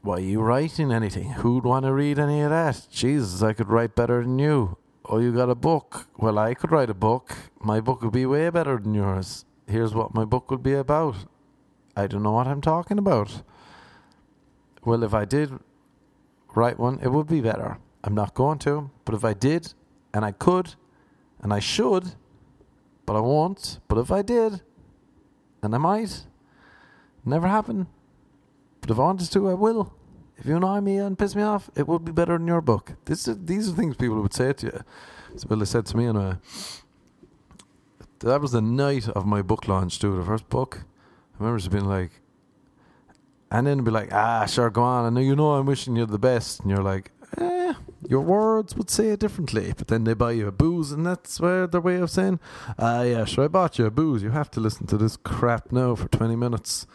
Why 0.03 0.17
are 0.17 0.21
you 0.21 0.41
writing 0.41 0.93
anything? 0.93 1.31
Who'd 1.33 1.65
want 1.65 1.85
to 1.87 1.93
read 1.93 2.19
any 2.19 2.43
of 2.43 2.51
that? 2.51 2.87
Jesus, 2.91 3.43
I 3.43 3.55
could 3.55 3.69
write 3.69 3.95
better 3.95 4.23
than 4.23 4.39
you. 4.39 4.77
Oh, 5.07 5.19
you 5.19 5.33
got 5.33 5.49
a 5.49 5.55
book? 5.55 6.07
Well, 6.19 6.39
I 6.39 6.53
could 6.53 6.71
write 6.71 6.91
a 6.91 6.95
book. 6.95 7.35
My 7.61 7.81
book 7.81 8.03
would 8.03 8.13
be 8.13 8.27
way 8.27 8.51
better 8.51 8.79
than 8.79 8.95
yours. 8.95 9.47
Here's 9.67 9.95
what 9.95 10.15
my 10.15 10.25
book 10.25 10.51
would 10.51 10.63
be 10.63 10.75
about. 10.75 11.17
I 11.97 12.07
don't 12.07 12.23
know 12.23 12.33
what 12.33 12.47
I'm 12.47 12.61
talking 12.61 12.99
about. 12.99 13.43
Well, 14.89 15.03
if 15.03 15.13
I 15.13 15.27
did 15.27 15.51
write 16.55 16.79
one, 16.79 16.99
it 17.03 17.09
would 17.09 17.27
be 17.27 17.43
better. 17.43 17.77
I'm 18.03 18.15
not 18.15 18.33
going 18.33 18.59
to, 18.61 18.91
but 19.05 19.15
if 19.15 19.23
I 19.23 19.35
did, 19.35 19.75
and 20.15 20.25
I 20.25 20.33
could, 20.33 20.77
and 21.43 21.53
I 21.53 21.59
should, 21.59 22.15
but 23.05 23.15
I 23.15 23.21
won't, 23.21 23.81
but 23.87 23.99
if 23.99 24.11
I 24.11 24.23
did, 24.23 24.63
and 25.63 25.75
I 25.75 25.79
might, 25.79 26.25
never 27.23 27.47
happen. 27.49 27.87
But 28.81 28.91
if 28.93 28.99
I 28.99 29.03
wanted 29.03 29.31
to, 29.31 29.51
I 29.51 29.53
will. 29.53 29.93
If 30.39 30.47
you 30.47 30.57
annoy 30.57 30.81
me 30.81 30.97
and 30.97 31.19
piss 31.19 31.37
me 31.37 31.43
off, 31.43 31.69
it 31.77 31.87
would 31.87 32.07
be 32.07 32.13
better 32.13 32.39
than 32.39 32.47
your 32.47 32.63
book. 32.63 32.95
This 33.05 33.29
is, 33.29 33.37
these 33.45 33.69
are 33.69 33.73
things 33.73 33.95
people 33.95 34.23
would 34.23 34.33
say 34.33 34.55
to 34.55 34.67
you. 34.69 34.81
Well, 35.51 35.59
they 35.59 35.67
said 35.67 35.85
to 35.85 35.99
me 35.99 36.07
anyway. 36.07 36.37
That 38.21 38.41
was 38.41 38.53
the 38.53 38.63
night 38.63 39.07
of 39.11 39.27
my 39.27 39.43
book 39.43 39.69
launch, 39.69 39.99
too. 39.99 40.17
The 40.17 40.25
first 40.25 40.49
book. 40.49 40.87
I 41.35 41.41
remember 41.41 41.59
just 41.59 41.71
being 41.71 41.85
like, 41.85 42.23
and 43.51 43.67
then 43.67 43.85
be 43.85 43.91
like, 43.91 44.13
ah, 44.13 44.47
sure, 44.47 44.71
go 44.71 44.83
on. 44.83 45.07
I 45.07 45.11
know 45.11 45.21
you 45.21 45.37
know 45.37 45.53
I'm 45.53 45.67
wishing 45.67 45.97
you 45.97 46.07
the 46.07 46.19
best, 46.19 46.61
and 46.61 46.71
you're 46.71 46.83
like, 46.83 47.11
eh, 47.39 47.75
Your 48.09 48.21
words 48.23 48.75
would 48.77 48.91
say 48.91 49.11
it 49.11 49.21
differently, 49.21 49.75
but 49.77 49.89
then 49.89 50.05
they 50.05 50.15
buy 50.15 50.33
you 50.33 50.47
a 50.49 50.53
booze, 50.53 50.93
and 50.93 51.05
that's 51.05 51.41
where 51.41 51.67
their 51.67 51.81
way 51.81 51.97
of 51.97 52.11
saying, 52.11 52.41
"Ah, 52.79 53.03
yeah, 53.03 53.25
sure, 53.25 53.45
I 53.45 53.49
bought 53.49 53.79
you 53.79 53.87
a 53.87 53.91
booze. 53.91 54.23
You 54.23 54.31
have 54.31 54.51
to 54.53 54.61
listen 54.61 54.87
to 54.87 54.97
this 54.97 55.17
crap 55.17 55.73
now 55.73 55.95
for 55.95 56.09
twenty 56.09 56.37
minutes." 56.37 56.87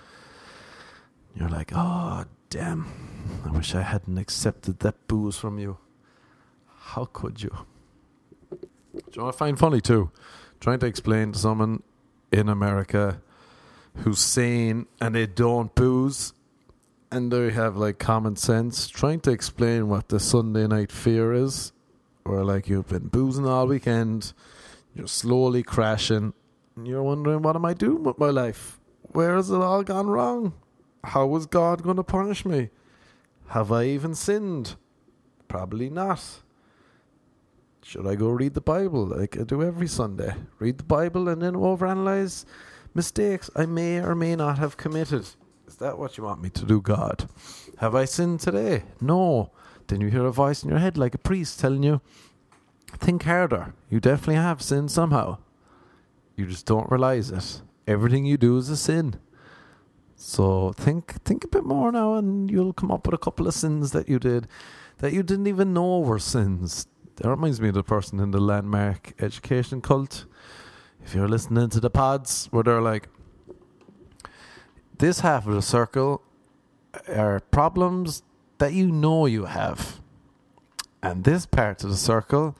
You're 1.36 1.50
like, 1.50 1.72
"Oh, 1.76 2.26
damn! 2.50 2.88
I 3.46 3.52
wish 3.52 3.76
I 3.76 3.82
hadn't 3.82 4.18
accepted 4.18 4.80
that 4.80 5.08
booze 5.08 5.38
from 5.38 5.60
you. 5.60 5.78
How 6.94 7.06
could 7.06 7.44
you?" 7.44 7.52
Do 8.52 9.02
you 9.12 9.24
what 9.24 9.36
I 9.36 9.38
find 9.38 9.60
funny 9.60 9.82
too? 9.82 10.12
Trying 10.60 10.80
to 10.80 10.86
explain 10.86 11.34
to 11.34 11.40
someone 11.40 11.84
in 12.32 12.48
America 12.50 13.22
who's 13.98 14.20
sane 14.20 14.88
and 15.02 15.14
they 15.16 15.28
don't 15.28 15.74
booze 15.76 16.34
and 17.14 17.32
they 17.32 17.52
have 17.52 17.78
like 17.78 18.00
common 18.00 18.36
sense, 18.36 18.88
trying 18.88 19.20
to 19.22 19.32
explain 19.32 19.88
what 19.88 20.10
the 20.10 20.20
Sunday 20.20 20.66
night 20.66 20.92
fear 20.92 21.32
is, 21.32 21.72
or 22.26 22.44
like 22.44 22.68
you've 22.68 22.88
been 22.88 23.08
boozing 23.08 23.46
all 23.46 23.68
weekend, 23.68 24.34
you're 24.96 25.08
slowly 25.08 25.62
crashing, 25.62 26.34
and 26.76 26.88
you're 26.88 27.04
wondering, 27.04 27.44
what 27.44 27.56
am 27.56 27.66
I 27.66 27.74
doing 27.74 28.04
with 28.04 28.18
my 28.18 28.30
life? 28.30 28.80
Where 29.12 29.36
has 29.36 29.52
it 29.52 29.62
all 29.62 29.84
gone 29.84 30.08
wrong? 30.08 30.54
How 31.04 31.36
is 31.36 31.46
God 31.46 31.84
going 31.84 31.98
to 31.98 32.04
punish 32.04 32.46
me? 32.46 32.70
Have 33.50 33.72
I 33.72 33.86
even 33.86 34.16
sinned? 34.16 34.76
Probably 35.48 35.90
not. 35.90 36.24
Should 37.84 38.08
I 38.08 38.16
go 38.16 38.30
read 38.30 38.56
the 38.56 38.62
Bible 38.62 39.06
like 39.06 39.38
I 39.38 39.44
do 39.44 39.62
every 39.62 39.88
Sunday? 39.88 40.34
Read 40.58 40.80
the 40.80 40.84
Bible 40.84 41.28
and 41.28 41.42
then 41.42 41.54
overanalyze 41.54 42.46
mistakes 42.96 43.50
I 43.56 43.66
may 43.66 44.00
or 44.00 44.16
may 44.16 44.36
not 44.36 44.58
have 44.58 44.78
committed. 44.78 45.28
Is 45.74 45.78
that 45.78 45.98
what 45.98 46.20
you 46.20 46.24
want 46.24 46.40
me 46.40 46.52
to 46.52 46.66
do, 46.66 46.80
God? 46.80 47.28
Have 47.80 47.96
I 47.96 48.06
sinned 48.06 48.42
today? 48.42 48.84
No. 49.02 49.50
Then 49.88 50.02
you 50.02 50.10
hear 50.10 50.24
a 50.24 50.32
voice 50.32 50.62
in 50.62 50.70
your 50.70 50.78
head 50.78 51.00
like 51.00 51.16
a 51.16 51.18
priest 51.18 51.60
telling 51.60 51.82
you, 51.82 52.00
think 53.00 53.24
harder. 53.24 53.74
You 53.90 54.00
definitely 54.00 54.36
have 54.36 54.62
sinned 54.62 54.92
somehow. 54.92 55.40
You 56.36 56.46
just 56.46 56.68
don't 56.68 56.92
realize 56.92 57.32
it. 57.32 57.64
Everything 57.88 58.24
you 58.24 58.38
do 58.38 58.56
is 58.58 58.70
a 58.70 58.78
sin. 58.78 59.16
So 60.16 60.74
think 60.74 61.24
think 61.24 61.44
a 61.44 61.48
bit 61.48 61.64
more 61.64 61.92
now 61.92 62.14
and 62.14 62.52
you'll 62.52 62.74
come 62.74 62.92
up 62.92 63.08
with 63.08 63.16
a 63.16 63.18
couple 63.26 63.48
of 63.48 63.56
sins 63.56 63.94
that 63.94 64.08
you 64.08 64.20
did 64.20 64.48
that 65.00 65.12
you 65.12 65.24
didn't 65.24 65.48
even 65.48 65.74
know 65.74 66.02
were 66.02 66.20
sins. 66.20 66.86
That 67.16 67.30
reminds 67.30 67.60
me 67.60 67.70
of 67.70 67.74
the 67.74 67.84
person 67.84 68.20
in 68.20 68.30
the 68.30 68.40
landmark 68.40 69.20
education 69.20 69.82
cult. 69.82 70.26
If 71.04 71.16
you're 71.16 71.28
listening 71.28 71.70
to 71.72 71.80
the 71.80 71.90
pods 71.90 72.48
where 72.52 72.64
they're 72.64 72.80
like, 72.80 73.10
this 74.98 75.22
half 75.22 75.48
of 75.48 75.54
the 75.54 75.62
circle 75.62 76.22
are 77.08 77.40
problems 77.40 78.24
that 78.58 78.74
you 78.74 78.92
know 78.92 79.26
you 79.26 79.46
have. 79.46 80.00
And 81.02 81.24
this 81.24 81.46
part 81.46 81.84
of 81.84 81.90
the 81.90 81.98
circle 81.98 82.56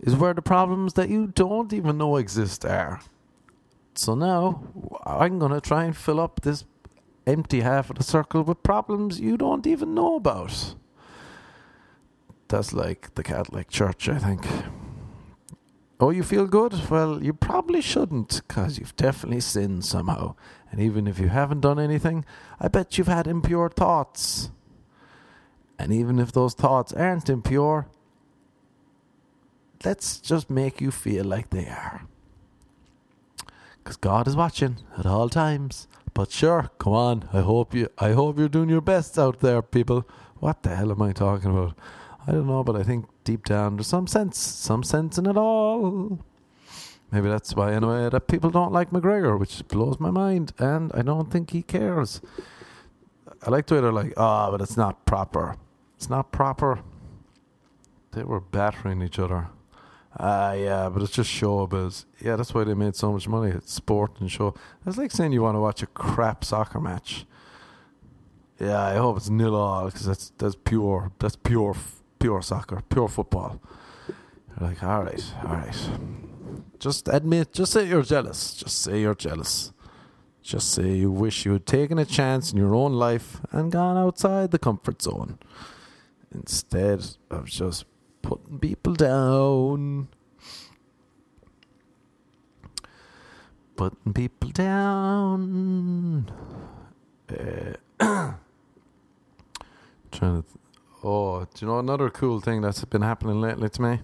is 0.00 0.16
where 0.16 0.34
the 0.34 0.42
problems 0.42 0.94
that 0.94 1.08
you 1.08 1.28
don't 1.28 1.72
even 1.72 1.98
know 1.98 2.16
exist 2.16 2.64
are. 2.64 3.00
So 3.94 4.14
now 4.14 4.64
I'm 5.04 5.38
going 5.38 5.52
to 5.52 5.60
try 5.60 5.84
and 5.84 5.96
fill 5.96 6.18
up 6.18 6.40
this 6.40 6.64
empty 7.26 7.60
half 7.60 7.90
of 7.90 7.96
the 7.96 8.02
circle 8.02 8.42
with 8.42 8.62
problems 8.62 9.20
you 9.20 9.36
don't 9.36 9.66
even 9.66 9.94
know 9.94 10.16
about. 10.16 10.74
That's 12.48 12.72
like 12.72 13.14
the 13.14 13.22
Catholic 13.22 13.68
Church, 13.70 14.08
I 14.08 14.18
think. 14.18 14.44
Oh, 16.02 16.10
you 16.10 16.24
feel 16.24 16.48
good? 16.48 16.90
Well, 16.90 17.22
you 17.22 17.32
probably 17.32 17.80
shouldn't, 17.80 18.42
because 18.48 18.76
you've 18.76 18.96
definitely 18.96 19.38
sinned 19.38 19.84
somehow. 19.84 20.34
And 20.72 20.80
even 20.80 21.06
if 21.06 21.20
you 21.20 21.28
haven't 21.28 21.60
done 21.60 21.78
anything, 21.78 22.24
I 22.58 22.66
bet 22.66 22.98
you've 22.98 23.06
had 23.06 23.28
impure 23.28 23.68
thoughts. 23.68 24.50
And 25.78 25.92
even 25.92 26.18
if 26.18 26.32
those 26.32 26.54
thoughts 26.54 26.92
aren't 26.92 27.30
impure, 27.30 27.86
let's 29.84 30.18
just 30.18 30.50
make 30.50 30.80
you 30.80 30.90
feel 30.90 31.24
like 31.24 31.50
they 31.50 31.68
are. 31.68 32.02
Because 33.78 33.96
God 33.96 34.26
is 34.26 34.34
watching 34.34 34.78
at 34.98 35.06
all 35.06 35.28
times. 35.28 35.86
But 36.14 36.32
sure, 36.32 36.72
come 36.80 36.94
on. 36.94 37.28
I 37.32 37.42
hope 37.42 37.76
you 37.76 37.88
I 37.96 38.10
hope 38.10 38.40
you're 38.40 38.48
doing 38.48 38.70
your 38.70 38.80
best 38.80 39.20
out 39.20 39.38
there, 39.38 39.62
people. 39.62 40.04
What 40.40 40.64
the 40.64 40.74
hell 40.74 40.90
am 40.90 41.00
I 41.00 41.12
talking 41.12 41.52
about? 41.52 41.78
I 42.26 42.32
don't 42.32 42.48
know, 42.48 42.64
but 42.64 42.74
I 42.74 42.82
think 42.82 43.06
deep 43.24 43.44
down 43.44 43.76
there's 43.76 43.86
some 43.86 44.06
sense, 44.06 44.38
some 44.38 44.82
sense 44.82 45.18
in 45.18 45.26
it 45.26 45.36
all. 45.36 46.18
Maybe 47.10 47.28
that's 47.28 47.54
why, 47.54 47.72
anyway, 47.74 48.08
that 48.08 48.26
people 48.26 48.48
don't 48.48 48.72
like 48.72 48.90
McGregor, 48.90 49.38
which 49.38 49.66
blows 49.68 50.00
my 50.00 50.10
mind, 50.10 50.54
and 50.58 50.90
I 50.94 51.02
don't 51.02 51.30
think 51.30 51.50
he 51.50 51.62
cares. 51.62 52.22
I 53.46 53.50
like 53.50 53.66
the 53.66 53.74
way 53.74 53.80
they're 53.82 53.92
like, 53.92 54.14
ah, 54.16 54.48
oh, 54.48 54.52
but 54.52 54.62
it's 54.62 54.78
not 54.78 55.04
proper. 55.04 55.56
It's 55.96 56.08
not 56.08 56.32
proper. 56.32 56.80
They 58.12 58.24
were 58.24 58.40
battering 58.40 59.02
each 59.02 59.18
other. 59.18 59.48
Ah, 60.18 60.50
uh, 60.50 60.52
yeah, 60.52 60.88
but 60.88 61.02
it's 61.02 61.12
just 61.12 61.30
showbiz. 61.30 62.06
Yeah, 62.20 62.36
that's 62.36 62.54
why 62.54 62.64
they 62.64 62.74
made 62.74 62.96
so 62.96 63.12
much 63.12 63.28
money. 63.28 63.50
It's 63.50 63.72
sport 63.72 64.12
and 64.20 64.30
show. 64.30 64.54
It's 64.86 64.96
like 64.96 65.10
saying 65.10 65.32
you 65.32 65.42
want 65.42 65.56
to 65.56 65.60
watch 65.60 65.82
a 65.82 65.86
crap 65.86 66.44
soccer 66.44 66.80
match. 66.80 67.26
Yeah, 68.58 68.80
I 68.80 68.96
hope 68.96 69.16
it's 69.16 69.30
nil 69.30 69.54
all 69.56 69.86
because 69.86 70.06
that's 70.06 70.32
that's 70.38 70.54
pure. 70.54 71.12
That's 71.18 71.36
pure 71.36 71.74
pure 72.22 72.40
soccer, 72.40 72.80
pure 72.88 73.08
football. 73.08 73.60
You're 74.08 74.68
like, 74.68 74.82
all 74.84 75.02
right, 75.02 75.34
all 75.44 75.56
right. 75.56 75.90
Just 76.78 77.08
admit, 77.08 77.52
just 77.52 77.72
say 77.72 77.88
you're 77.88 78.04
jealous. 78.04 78.54
Just 78.54 78.80
say 78.80 79.00
you're 79.00 79.16
jealous. 79.16 79.72
Just 80.40 80.70
say 80.72 80.94
you 80.94 81.10
wish 81.10 81.44
you 81.44 81.54
had 81.54 81.66
taken 81.66 81.98
a 81.98 82.04
chance 82.04 82.52
in 82.52 82.58
your 82.58 82.76
own 82.76 82.92
life 82.92 83.40
and 83.50 83.72
gone 83.72 83.96
outside 83.96 84.52
the 84.52 84.58
comfort 84.58 85.02
zone 85.02 85.38
instead 86.32 87.04
of 87.28 87.46
just 87.46 87.86
putting 88.22 88.60
people 88.60 88.94
down. 88.94 90.06
Putting 93.74 94.12
people 94.12 94.50
down. 94.50 96.30
Uh, 97.28 97.72
trying 100.12 100.42
to. 100.42 100.48
Th- 100.48 100.62
Oh, 101.04 101.40
do 101.40 101.48
you 101.58 101.66
know 101.66 101.80
another 101.80 102.10
cool 102.10 102.40
thing 102.40 102.60
that's 102.60 102.84
been 102.84 103.02
happening 103.02 103.40
lately 103.40 103.68
to 103.68 103.82
me? 103.82 104.00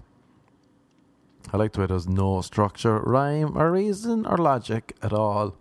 I 1.53 1.57
like 1.57 1.71
the 1.71 1.81
way 1.81 1.85
there's 1.87 2.07
no 2.07 2.41
structure, 2.41 2.99
rhyme, 2.99 3.57
or 3.57 3.71
reason, 3.71 4.25
or 4.25 4.37
logic 4.37 4.95
at 5.01 5.13
all. 5.13 5.55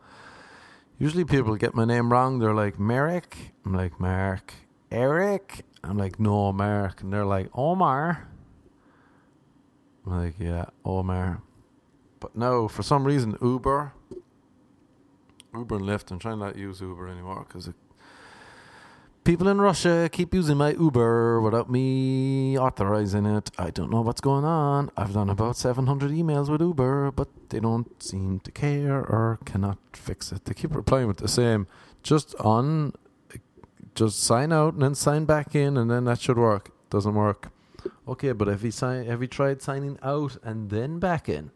Usually 0.98 1.24
people 1.24 1.54
get 1.54 1.74
my 1.74 1.84
name 1.84 2.12
wrong. 2.12 2.40
They're 2.40 2.54
like, 2.54 2.80
Merrick. 2.80 3.52
I'm 3.64 3.72
like, 3.72 4.00
Mark. 4.00 4.52
Eric. 4.90 5.64
I'm 5.84 5.96
like, 5.96 6.18
no, 6.18 6.52
Mark. 6.52 7.02
And 7.02 7.12
they're 7.12 7.24
like, 7.24 7.48
Omar. 7.54 8.28
I'm 10.04 10.24
like, 10.24 10.34
yeah, 10.40 10.66
Omar. 10.84 11.40
But 12.18 12.34
no, 12.34 12.66
for 12.66 12.82
some 12.82 13.04
reason, 13.04 13.38
Uber. 13.40 13.92
Uber 15.54 15.76
and 15.76 15.84
Lyft. 15.84 16.10
I'm 16.10 16.18
trying 16.18 16.40
not 16.40 16.54
to 16.54 16.60
use 16.60 16.80
Uber 16.80 17.08
anymore 17.08 17.44
because 17.46 17.68
it 17.68 17.76
People 19.28 19.48
in 19.48 19.60
Russia 19.60 20.08
keep 20.10 20.32
using 20.32 20.56
my 20.56 20.72
Uber 20.72 21.42
without 21.42 21.68
me 21.68 22.58
authorizing 22.58 23.26
it. 23.26 23.50
I 23.58 23.68
don't 23.68 23.90
know 23.90 24.00
what's 24.00 24.22
going 24.22 24.46
on. 24.46 24.90
I've 24.96 25.12
done 25.12 25.28
about 25.28 25.58
700 25.58 26.10
emails 26.12 26.48
with 26.48 26.62
Uber, 26.62 27.10
but 27.10 27.28
they 27.50 27.60
don't 27.60 28.02
seem 28.02 28.40
to 28.40 28.50
care 28.50 28.96
or 28.96 29.38
cannot 29.44 29.76
fix 29.92 30.32
it. 30.32 30.46
They 30.46 30.54
keep 30.54 30.74
replying 30.74 31.08
with 31.08 31.18
the 31.18 31.28
same. 31.28 31.66
Just 32.02 32.34
on, 32.36 32.94
just 33.94 34.18
sign 34.18 34.50
out 34.50 34.72
and 34.72 34.82
then 34.82 34.94
sign 34.94 35.26
back 35.26 35.54
in, 35.54 35.76
and 35.76 35.90
then 35.90 36.06
that 36.06 36.22
should 36.22 36.38
work. 36.38 36.70
Doesn't 36.88 37.14
work. 37.14 37.50
Okay, 38.08 38.32
but 38.32 38.48
have 38.48 38.64
you 38.64 38.70
sign? 38.70 39.04
Have 39.04 39.20
you 39.20 39.28
tried 39.28 39.60
signing 39.60 39.98
out 40.02 40.38
and 40.42 40.70
then 40.70 40.98
back 40.98 41.28
in? 41.28 41.50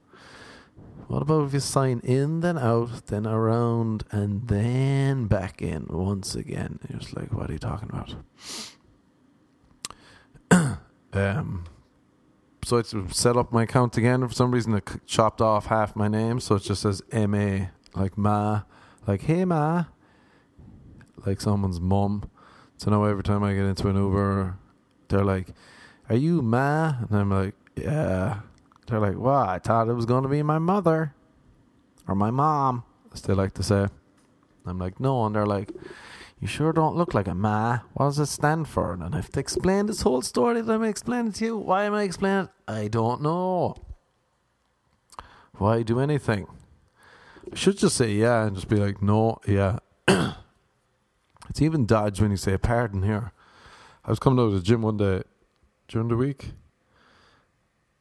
What 1.09 1.23
about 1.23 1.47
if 1.47 1.53
you 1.55 1.61
sign 1.61 2.01
in, 2.05 2.41
then 2.41 2.59
out, 2.59 3.07
then 3.07 3.27
around, 3.27 4.05
and 4.11 4.49
then 4.49 5.27
back 5.27 5.61
in 5.61 5.87
once 5.89 6.35
again? 6.35 6.79
You're 6.89 7.01
just 7.01 7.17
like, 7.17 7.33
what 7.33 7.51
are 7.51 7.53
you 7.53 7.59
talking 7.59 7.91
about? 7.91 8.15
um, 11.13 11.65
so 12.65 12.77
it's 12.77 12.95
set 13.11 13.37
up 13.37 13.53
my 13.53 13.65
account 13.65 13.97
again. 13.97 14.27
For 14.27 14.35
some 14.35 14.53
reason, 14.53 14.75
it 14.75 14.89
chopped 15.07 15.41
off 15.41 15.67
half 15.67 15.97
my 15.97 16.09
name, 16.09 16.41
so 16.41 16.55
it 16.55 16.63
just 16.63 16.83
says 16.83 17.03
M 17.11 17.35
A, 17.35 17.71
like 17.95 18.17
Ma, 18.17 18.63
like 19.07 19.23
hey 19.23 19.45
Ma, 19.45 19.85
like 21.27 21.41
someone's 21.41 21.81
mum. 21.81 22.31
So 22.77 22.91
now 22.91 23.05
every 23.05 23.23
time 23.23 23.43
I 23.43 23.55
get 23.55 23.65
into 23.65 23.89
an 23.89 23.97
Uber, 23.97 24.57
they're 25.09 25.25
like, 25.25 25.49
"Are 26.09 26.17
you 26.17 26.41
Ma?" 26.43 26.95
And 27.01 27.17
I'm 27.17 27.31
like, 27.31 27.55
"Yeah." 27.77 28.41
They're 28.93 29.01
like, 29.01 29.17
well, 29.17 29.49
I 29.49 29.59
thought 29.59 29.89
it 29.89 29.95
was 29.95 30.05
going 30.05 30.23
to 30.25 30.29
be 30.29 30.43
my 30.43 30.59
mother 30.59 31.15
or 32.07 32.15
my 32.15 32.31
mom, 32.31 32.85
as 33.15 33.23
they 33.23 33.33
like 33.33 33.55
to 33.55 33.63
say. 33.63 33.87
I'm 34.67 34.79
like, 34.79 35.01
no. 35.01 35.25
And 35.25 35.35
they're 35.35 35.47
like, 35.47 35.71
you 36.39 36.47
sure 36.47 36.75
don't 36.75 36.95
look 36.95 37.15
like 37.15 37.27
a 37.27 37.35
ma. 37.35 37.79
What 37.95 38.09
does 38.09 38.19
it 38.19 38.27
stand 38.27 38.69
for? 38.69 38.93
And 38.93 39.03
I 39.03 39.17
have 39.17 39.31
to 39.31 39.41
explain 39.41 39.87
this 39.87 40.03
whole 40.03 40.21
story 40.21 40.61
that 40.61 40.71
I'm 40.71 40.85
explaining 40.85 41.33
to 41.33 41.45
you. 41.47 41.57
Why 41.57 41.85
am 41.85 41.95
I 41.95 42.03
explaining 42.03 42.45
it? 42.45 42.51
I 42.69 42.89
don't 42.89 43.23
know. 43.23 43.77
Why 45.53 45.83
do 45.83 45.99
anything? 45.99 46.47
I 47.51 47.57
should 47.57 47.79
just 47.79 47.97
say 47.97 48.13
yeah 48.13 48.45
and 48.45 48.55
just 48.55 48.69
be 48.69 48.77
like, 48.77 49.01
no, 49.01 49.39
yeah. 49.49 49.79
it's 50.07 51.63
even 51.63 51.87
dodge 51.87 52.21
when 52.21 52.31
you 52.31 52.37
say 52.37 52.59
pardon 52.59 53.05
here. 53.05 53.33
I 54.05 54.11
was 54.11 54.19
coming 54.19 54.39
out 54.39 54.49
of 54.49 54.53
the 54.53 54.61
gym 54.61 54.83
one 54.83 54.99
day 54.99 55.23
during 55.89 56.09
the 56.09 56.17
week, 56.17 56.51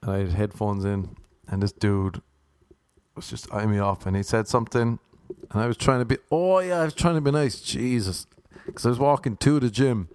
and 0.01 0.11
I 0.11 0.19
had 0.19 0.31
headphones 0.31 0.85
in, 0.85 1.15
and 1.47 1.61
this 1.61 1.71
dude 1.71 2.21
was 3.15 3.29
just 3.29 3.51
eyeing 3.53 3.71
me 3.71 3.79
off, 3.79 4.05
and 4.05 4.15
he 4.15 4.23
said 4.23 4.47
something, 4.47 4.99
and 5.51 5.61
I 5.61 5.67
was 5.67 5.77
trying 5.77 5.99
to 5.99 6.05
be, 6.05 6.17
oh 6.31 6.59
yeah, 6.59 6.79
I 6.79 6.85
was 6.85 6.93
trying 6.93 7.15
to 7.15 7.21
be 7.21 7.31
nice, 7.31 7.61
Jesus, 7.61 8.27
because 8.65 8.85
I 8.85 8.89
was 8.89 8.99
walking 8.99 9.37
to 9.37 9.59
the 9.59 9.69
gym, 9.69 10.09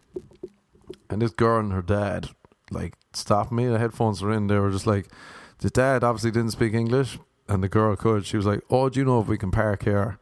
and 1.11 1.22
this 1.22 1.33
girl 1.33 1.61
and 1.61 1.72
her 1.72 1.83
dad 1.83 2.31
like 2.70 2.94
stopped 3.12 3.53
me. 3.53 3.66
The 3.66 3.79
headphones 3.79 4.22
were 4.22 4.33
in. 4.33 4.46
They 4.46 4.59
were 4.59 4.70
just 4.70 4.87
like, 4.87 5.09
the 5.59 5.70
dad 5.70 6.03
obviously 6.05 6.31
didn't 6.31 6.51
speak 6.51 6.75
English, 6.75 7.18
and 7.49 7.62
the 7.62 7.68
girl 7.68 7.94
could. 7.96 8.27
She 8.27 8.37
was 8.37 8.46
like, 8.46 8.62
"Oh, 8.70 8.88
do 8.88 9.01
you 9.01 9.07
know 9.07 9.20
if 9.20 9.29
we 9.29 9.38
can 9.38 9.51
park 9.51 9.85
here?" 9.85 10.18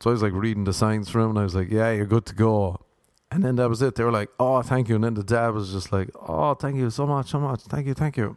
So 0.00 0.10
I 0.10 0.12
was 0.12 0.22
like 0.22 0.32
reading 0.32 0.64
the 0.64 0.72
signs 0.72 1.08
for 1.08 1.20
him, 1.20 1.30
and 1.30 1.38
I 1.38 1.44
was 1.44 1.54
like, 1.54 1.70
"Yeah, 1.70 1.92
you're 1.92 2.06
good 2.06 2.26
to 2.26 2.34
go." 2.34 2.80
And 3.30 3.42
then 3.42 3.56
that 3.56 3.68
was 3.68 3.82
it. 3.82 3.94
They 3.94 4.04
were 4.04 4.12
like, 4.12 4.30
"Oh, 4.40 4.62
thank 4.62 4.88
you." 4.88 4.94
And 4.94 5.04
then 5.04 5.14
the 5.14 5.22
dad 5.22 5.50
was 5.52 5.70
just 5.70 5.92
like, 5.92 6.10
"Oh, 6.16 6.54
thank 6.54 6.76
you 6.76 6.90
so 6.90 7.06
much, 7.06 7.30
so 7.30 7.38
much. 7.38 7.60
Thank 7.62 7.86
you, 7.86 7.94
thank 7.94 8.16
you." 8.16 8.36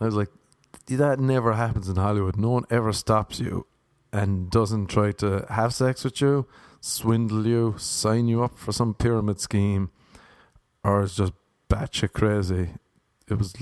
I 0.00 0.04
was 0.04 0.14
like, 0.14 0.28
"That 0.86 1.18
never 1.18 1.54
happens 1.54 1.88
in 1.88 1.96
Hollywood. 1.96 2.36
No 2.36 2.50
one 2.50 2.64
ever 2.70 2.92
stops 2.92 3.40
you 3.40 3.66
and 4.12 4.50
doesn't 4.50 4.88
try 4.88 5.12
to 5.12 5.46
have 5.48 5.72
sex 5.72 6.04
with 6.04 6.20
you, 6.20 6.46
swindle 6.80 7.46
you, 7.46 7.74
sign 7.78 8.28
you 8.28 8.42
up 8.42 8.58
for 8.58 8.72
some 8.72 8.92
pyramid 8.92 9.40
scheme, 9.40 9.90
or 10.84 11.02
is 11.02 11.16
just 11.16 11.32
batshit 11.70 12.12
crazy." 12.12 12.74
It 13.28 13.38
was 13.38 13.54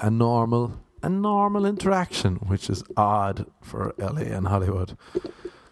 a 0.00 0.10
normal, 0.10 0.78
a 1.02 1.10
normal 1.10 1.66
interaction, 1.66 2.36
which 2.36 2.70
is 2.70 2.82
odd 2.96 3.44
for 3.60 3.92
LA 3.98 4.22
and 4.22 4.48
Hollywood. 4.48 4.96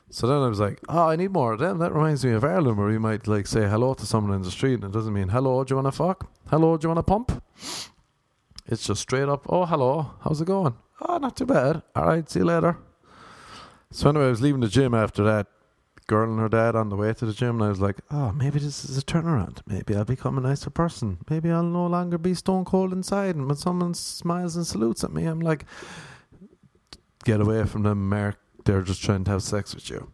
So 0.08 0.26
then 0.26 0.36
I 0.36 0.48
was 0.48 0.60
like, 0.60 0.80
oh, 0.88 1.08
I 1.08 1.16
need 1.16 1.32
more 1.32 1.52
of 1.52 1.58
them. 1.58 1.78
That 1.78 1.92
reminds 1.92 2.24
me 2.24 2.32
of 2.32 2.44
Ireland, 2.44 2.78
where 2.78 2.90
you 2.90 3.00
might 3.00 3.26
like 3.26 3.46
say 3.46 3.68
hello 3.68 3.94
to 3.94 4.06
someone 4.06 4.34
in 4.34 4.42
the 4.42 4.50
street, 4.50 4.74
and 4.74 4.84
it 4.84 4.92
doesn't 4.92 5.12
mean 5.12 5.28
hello. 5.28 5.64
Do 5.64 5.72
you 5.72 5.76
want 5.76 5.92
to 5.92 5.92
fuck? 5.92 6.30
Hello, 6.48 6.76
do 6.76 6.84
you 6.84 6.94
want 6.94 6.98
to 6.98 7.02
pump? 7.02 7.42
It's 8.66 8.86
just 8.86 9.02
straight 9.02 9.28
up. 9.28 9.46
Oh, 9.48 9.64
hello. 9.64 10.12
How's 10.22 10.40
it 10.40 10.46
going? 10.46 10.74
Oh, 11.00 11.18
not 11.18 11.36
too 11.36 11.46
bad. 11.46 11.82
All 11.94 12.06
right, 12.06 12.28
see 12.28 12.40
you 12.40 12.44
later. 12.44 12.78
So 13.90 14.08
anyway, 14.08 14.26
I 14.26 14.30
was 14.30 14.40
leaving 14.40 14.60
the 14.60 14.68
gym 14.68 14.94
after 14.94 15.24
that. 15.24 15.48
Girl 16.08 16.30
and 16.30 16.38
her 16.38 16.48
dad 16.48 16.76
on 16.76 16.88
the 16.88 16.94
way 16.94 17.12
to 17.12 17.26
the 17.26 17.32
gym, 17.32 17.56
and 17.56 17.64
I 17.64 17.68
was 17.68 17.80
like, 17.80 18.00
"Oh, 18.12 18.30
maybe 18.30 18.60
this 18.60 18.84
is 18.84 18.96
a 18.96 19.02
turnaround. 19.02 19.58
Maybe 19.66 19.96
I'll 19.96 20.04
become 20.04 20.38
a 20.38 20.40
nicer 20.40 20.70
person. 20.70 21.18
Maybe 21.28 21.50
I'll 21.50 21.64
no 21.64 21.86
longer 21.88 22.16
be 22.16 22.32
stone 22.34 22.64
cold 22.64 22.92
inside." 22.92 23.34
And 23.34 23.48
when 23.48 23.56
someone 23.56 23.92
smiles 23.94 24.54
and 24.54 24.64
salutes 24.64 25.02
at 25.02 25.12
me, 25.12 25.24
I'm 25.24 25.40
like, 25.40 25.64
"Get 27.24 27.40
away 27.40 27.64
from 27.64 27.82
them, 27.82 28.08
Mark 28.08 28.38
they're 28.66 28.82
just 28.82 29.02
trying 29.02 29.24
to 29.24 29.30
have 29.30 29.42
sex 29.42 29.74
with 29.74 29.88
you. 29.88 30.12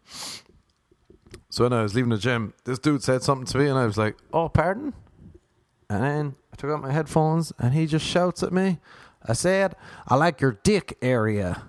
So 1.49 1.65
when 1.65 1.73
I 1.73 1.83
was 1.83 1.93
leaving 1.93 2.09
the 2.09 2.17
gym, 2.17 2.53
this 2.63 2.79
dude 2.79 3.03
said 3.03 3.21
something 3.21 3.45
to 3.47 3.57
me, 3.57 3.67
and 3.67 3.77
I 3.77 3.85
was 3.85 3.97
like, 3.97 4.17
"Oh, 4.31 4.49
pardon." 4.49 4.93
And 5.89 6.03
then 6.03 6.35
I 6.51 6.55
took 6.55 6.71
out 6.71 6.81
my 6.81 6.91
headphones, 6.91 7.51
and 7.59 7.73
he 7.73 7.85
just 7.85 8.05
shouts 8.05 8.41
at 8.41 8.53
me. 8.53 8.79
I 9.21 9.33
said, 9.33 9.75
"I 10.07 10.15
like 10.15 10.41
your 10.41 10.57
dick 10.63 10.97
area." 11.01 11.63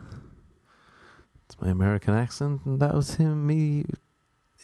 It's 1.47 1.61
my 1.61 1.69
American 1.69 2.15
accent, 2.15 2.63
and 2.65 2.81
that 2.81 2.95
was 2.95 3.17
him, 3.17 3.47
me 3.47 3.85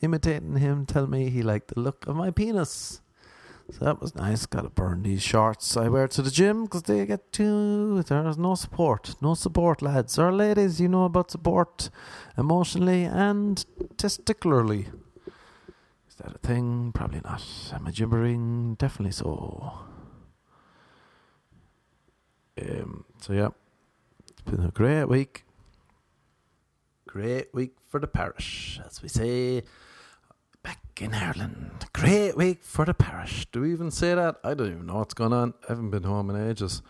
imitating 0.00 0.56
him, 0.56 0.86
telling 0.86 1.10
me 1.10 1.28
he 1.28 1.42
liked 1.42 1.74
the 1.74 1.80
look 1.80 2.06
of 2.06 2.16
my 2.16 2.30
penis. 2.30 3.02
So 3.72 3.84
that 3.84 4.00
was 4.00 4.14
nice. 4.14 4.46
Got 4.46 4.62
to 4.62 4.70
burn 4.70 5.02
these 5.02 5.22
shorts 5.22 5.76
I 5.76 5.88
wear 5.88 6.08
to 6.08 6.22
the 6.22 6.30
gym 6.30 6.64
because 6.64 6.82
they 6.82 7.06
get 7.06 7.32
too. 7.32 8.02
There's 8.02 8.38
no 8.38 8.54
support. 8.54 9.14
No 9.20 9.34
support, 9.34 9.82
lads 9.82 10.18
or 10.18 10.32
ladies. 10.32 10.80
You 10.80 10.88
know 10.88 11.04
about 11.04 11.30
support 11.30 11.90
emotionally 12.36 13.04
and 13.04 13.64
testicularly. 13.96 14.88
Is 16.08 16.16
that 16.16 16.34
a 16.34 16.38
thing? 16.38 16.90
Probably 16.92 17.20
not. 17.24 17.42
Am 17.72 17.86
I 17.86 17.90
gibbering? 17.90 18.76
Definitely 18.76 19.12
so. 19.12 19.72
Um, 22.60 23.04
so, 23.20 23.32
yeah. 23.32 23.50
It's 24.28 24.42
been 24.42 24.64
a 24.64 24.70
great 24.70 25.04
week. 25.04 25.44
Great 27.06 27.54
week 27.54 27.76
for 27.88 28.00
the 28.00 28.06
parish, 28.06 28.80
as 28.84 29.02
we 29.02 29.08
say 29.08 29.62
back 30.62 30.80
in 31.00 31.14
Ireland. 31.14 31.86
Great 31.92 32.36
week 32.36 32.62
for 32.62 32.84
the 32.84 32.94
parish. 32.94 33.46
Do 33.52 33.62
we 33.62 33.72
even 33.72 33.90
say 33.90 34.14
that? 34.14 34.36
I 34.44 34.54
don't 34.54 34.72
even 34.72 34.86
know 34.86 34.96
what's 34.96 35.14
going 35.14 35.32
on. 35.32 35.54
I 35.64 35.72
haven't 35.72 35.90
been 35.90 36.04
home 36.04 36.30
in 36.30 36.50
ages. 36.50 36.82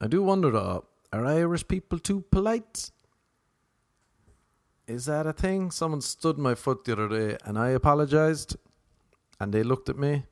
I 0.00 0.06
do 0.06 0.22
wonder 0.22 0.50
though, 0.50 0.84
are 1.12 1.24
Irish 1.24 1.66
people 1.66 1.98
too 1.98 2.22
polite? 2.30 2.90
Is 4.86 5.06
that 5.06 5.26
a 5.26 5.32
thing? 5.32 5.70
Someone 5.70 6.00
stood 6.00 6.38
my 6.38 6.54
foot 6.54 6.84
the 6.84 6.92
other 6.92 7.08
day 7.08 7.38
and 7.44 7.58
I 7.58 7.70
apologized 7.70 8.56
and 9.40 9.52
they 9.52 9.62
looked 9.62 9.88
at 9.88 9.98
me 9.98 10.24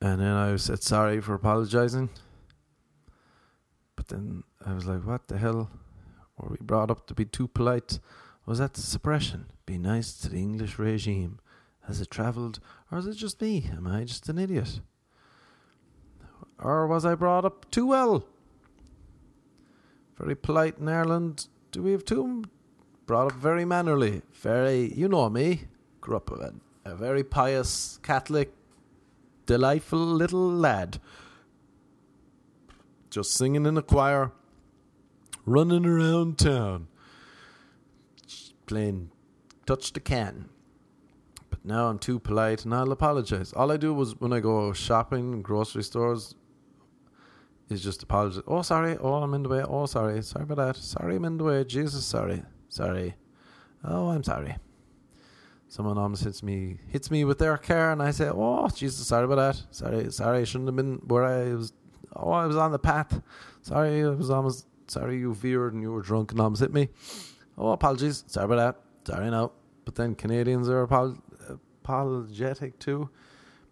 and 0.00 0.20
then 0.20 0.34
I 0.34 0.56
said 0.56 0.82
sorry 0.82 1.20
for 1.20 1.34
apologizing. 1.34 2.08
But 3.96 4.08
then 4.08 4.44
I 4.64 4.72
was 4.72 4.86
like, 4.86 5.04
what 5.06 5.28
the 5.28 5.36
hell? 5.36 5.70
Were 6.38 6.48
we 6.48 6.56
brought 6.60 6.90
up 6.90 7.06
to 7.08 7.14
be 7.14 7.26
too 7.26 7.48
polite? 7.48 7.98
Was 8.46 8.58
that 8.58 8.72
the 8.74 8.80
suppression? 8.80 9.46
Be 9.70 9.78
nice 9.78 10.14
to 10.14 10.28
the 10.28 10.36
English 10.36 10.80
regime. 10.80 11.38
Has 11.86 12.00
it 12.00 12.10
travelled, 12.10 12.58
or 12.90 12.98
is 12.98 13.06
it 13.06 13.14
just 13.14 13.40
me? 13.40 13.70
Am 13.72 13.86
I 13.86 14.02
just 14.02 14.28
an 14.28 14.36
idiot? 14.36 14.80
Or 16.58 16.88
was 16.88 17.06
I 17.06 17.14
brought 17.14 17.44
up 17.44 17.70
too 17.70 17.86
well? 17.86 18.26
Very 20.18 20.34
polite 20.34 20.78
in 20.78 20.88
Ireland. 20.88 21.46
Do 21.70 21.84
we 21.84 21.92
have 21.92 22.04
two? 22.04 22.42
Brought 23.06 23.30
up 23.30 23.38
very 23.38 23.64
mannerly. 23.64 24.22
Very, 24.32 24.92
you 24.92 25.06
know 25.06 25.30
me. 25.30 25.68
Grew 26.00 26.16
up 26.16 26.32
a, 26.32 26.52
a 26.84 26.96
very 26.96 27.22
pious, 27.22 28.00
Catholic, 28.02 28.52
delightful 29.46 30.00
little 30.04 30.50
lad. 30.50 30.98
Just 33.08 33.34
singing 33.34 33.66
in 33.66 33.78
a 33.78 33.82
choir, 33.82 34.32
running 35.46 35.86
around 35.86 36.40
town 36.40 36.88
playing 38.70 39.10
touch 39.70 39.92
the 39.92 40.00
can. 40.00 40.48
But 41.48 41.64
now 41.64 41.88
I'm 41.88 41.98
too 42.00 42.18
polite 42.18 42.64
and 42.64 42.74
I'll 42.74 42.90
apologize. 42.90 43.52
All 43.52 43.70
I 43.70 43.76
do 43.76 43.94
was 43.94 44.18
when 44.18 44.32
I 44.32 44.40
go 44.40 44.72
shopping 44.72 45.42
grocery 45.42 45.84
stores 45.84 46.34
is 47.68 47.80
just 47.80 48.02
apologize. 48.02 48.42
Oh, 48.48 48.62
sorry. 48.62 48.96
Oh, 49.00 49.14
I'm 49.14 49.32
in 49.32 49.44
the 49.44 49.48
way. 49.48 49.62
Oh, 49.62 49.86
sorry. 49.86 50.22
Sorry 50.22 50.42
about 50.42 50.56
that. 50.56 50.76
Sorry, 50.76 51.14
I'm 51.14 51.24
in 51.24 51.38
the 51.38 51.44
way. 51.44 51.62
Jesus, 51.62 52.04
sorry. 52.04 52.42
Sorry. 52.68 53.14
Oh, 53.84 54.08
I'm 54.08 54.24
sorry. 54.24 54.56
Someone 55.68 55.98
almost 55.98 56.24
hits 56.24 56.42
me 56.42 56.78
hits 56.88 57.08
me 57.12 57.24
with 57.24 57.38
their 57.38 57.56
car 57.56 57.92
and 57.92 58.02
I 58.02 58.10
say, 58.10 58.28
Oh, 58.28 58.68
Jesus, 58.74 59.06
sorry 59.06 59.26
about 59.26 59.36
that. 59.36 59.62
Sorry, 59.70 60.10
sorry, 60.10 60.40
I 60.40 60.44
shouldn't 60.44 60.66
have 60.66 60.74
been 60.74 60.94
where 61.06 61.24
I 61.24 61.54
was 61.54 61.72
oh 62.16 62.32
I 62.32 62.46
was 62.46 62.56
on 62.56 62.72
the 62.72 62.80
path. 62.80 63.22
Sorry, 63.62 64.02
I 64.02 64.08
was 64.08 64.30
almost 64.30 64.66
sorry 64.88 65.18
you 65.18 65.32
veered 65.32 65.74
and 65.74 65.82
you 65.82 65.92
were 65.92 66.02
drunk 66.02 66.32
and 66.32 66.40
almost 66.40 66.60
hit 66.60 66.74
me. 66.74 66.88
Oh, 67.56 67.70
apologies. 67.70 68.24
Sorry 68.26 68.46
about 68.46 68.56
that. 68.56 68.90
Sorry, 69.06 69.30
no. 69.30 69.52
But 69.90 69.96
then 69.96 70.14
Canadians 70.14 70.68
are 70.68 70.82
apol- 70.82 71.18
apologetic 71.82 72.78
too. 72.78 73.10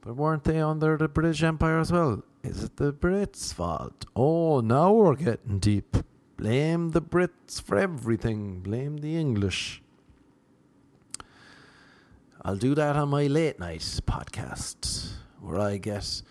But 0.00 0.16
weren't 0.16 0.42
they 0.42 0.60
under 0.60 0.96
the 0.96 1.06
British 1.06 1.44
Empire 1.44 1.78
as 1.78 1.92
well? 1.92 2.24
Is 2.42 2.64
it 2.64 2.76
the 2.76 2.92
Brits' 2.92 3.54
fault? 3.54 4.04
Oh, 4.16 4.58
now 4.58 4.92
we're 4.92 5.14
getting 5.14 5.60
deep. 5.60 5.96
Blame 6.36 6.90
the 6.90 7.00
Brits 7.00 7.62
for 7.62 7.76
everything. 7.76 8.58
Blame 8.62 8.96
the 8.96 9.16
English. 9.16 9.80
I'll 12.42 12.56
do 12.56 12.74
that 12.74 12.96
on 12.96 13.10
my 13.10 13.28
late 13.28 13.60
night 13.60 13.82
podcast 14.04 15.10
where 15.40 15.60
I 15.60 15.76
get 15.76 16.22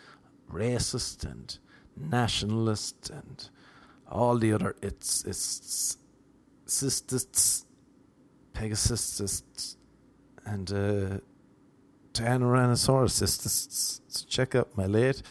racist 0.52 1.24
and 1.24 1.58
nationalist 1.96 3.10
and 3.10 3.50
all 4.06 4.38
the 4.38 4.52
other 4.52 4.76
it's 4.82 5.24
it's 5.24 5.98
cystists, 6.66 7.64
pegasists, 8.54 9.77
and 10.48 10.72
uh, 10.72 11.18
Tyrannosaurus 12.14 14.02
So 14.08 14.26
check 14.28 14.56
out 14.56 14.76
my 14.76 14.86
late. 14.86 15.22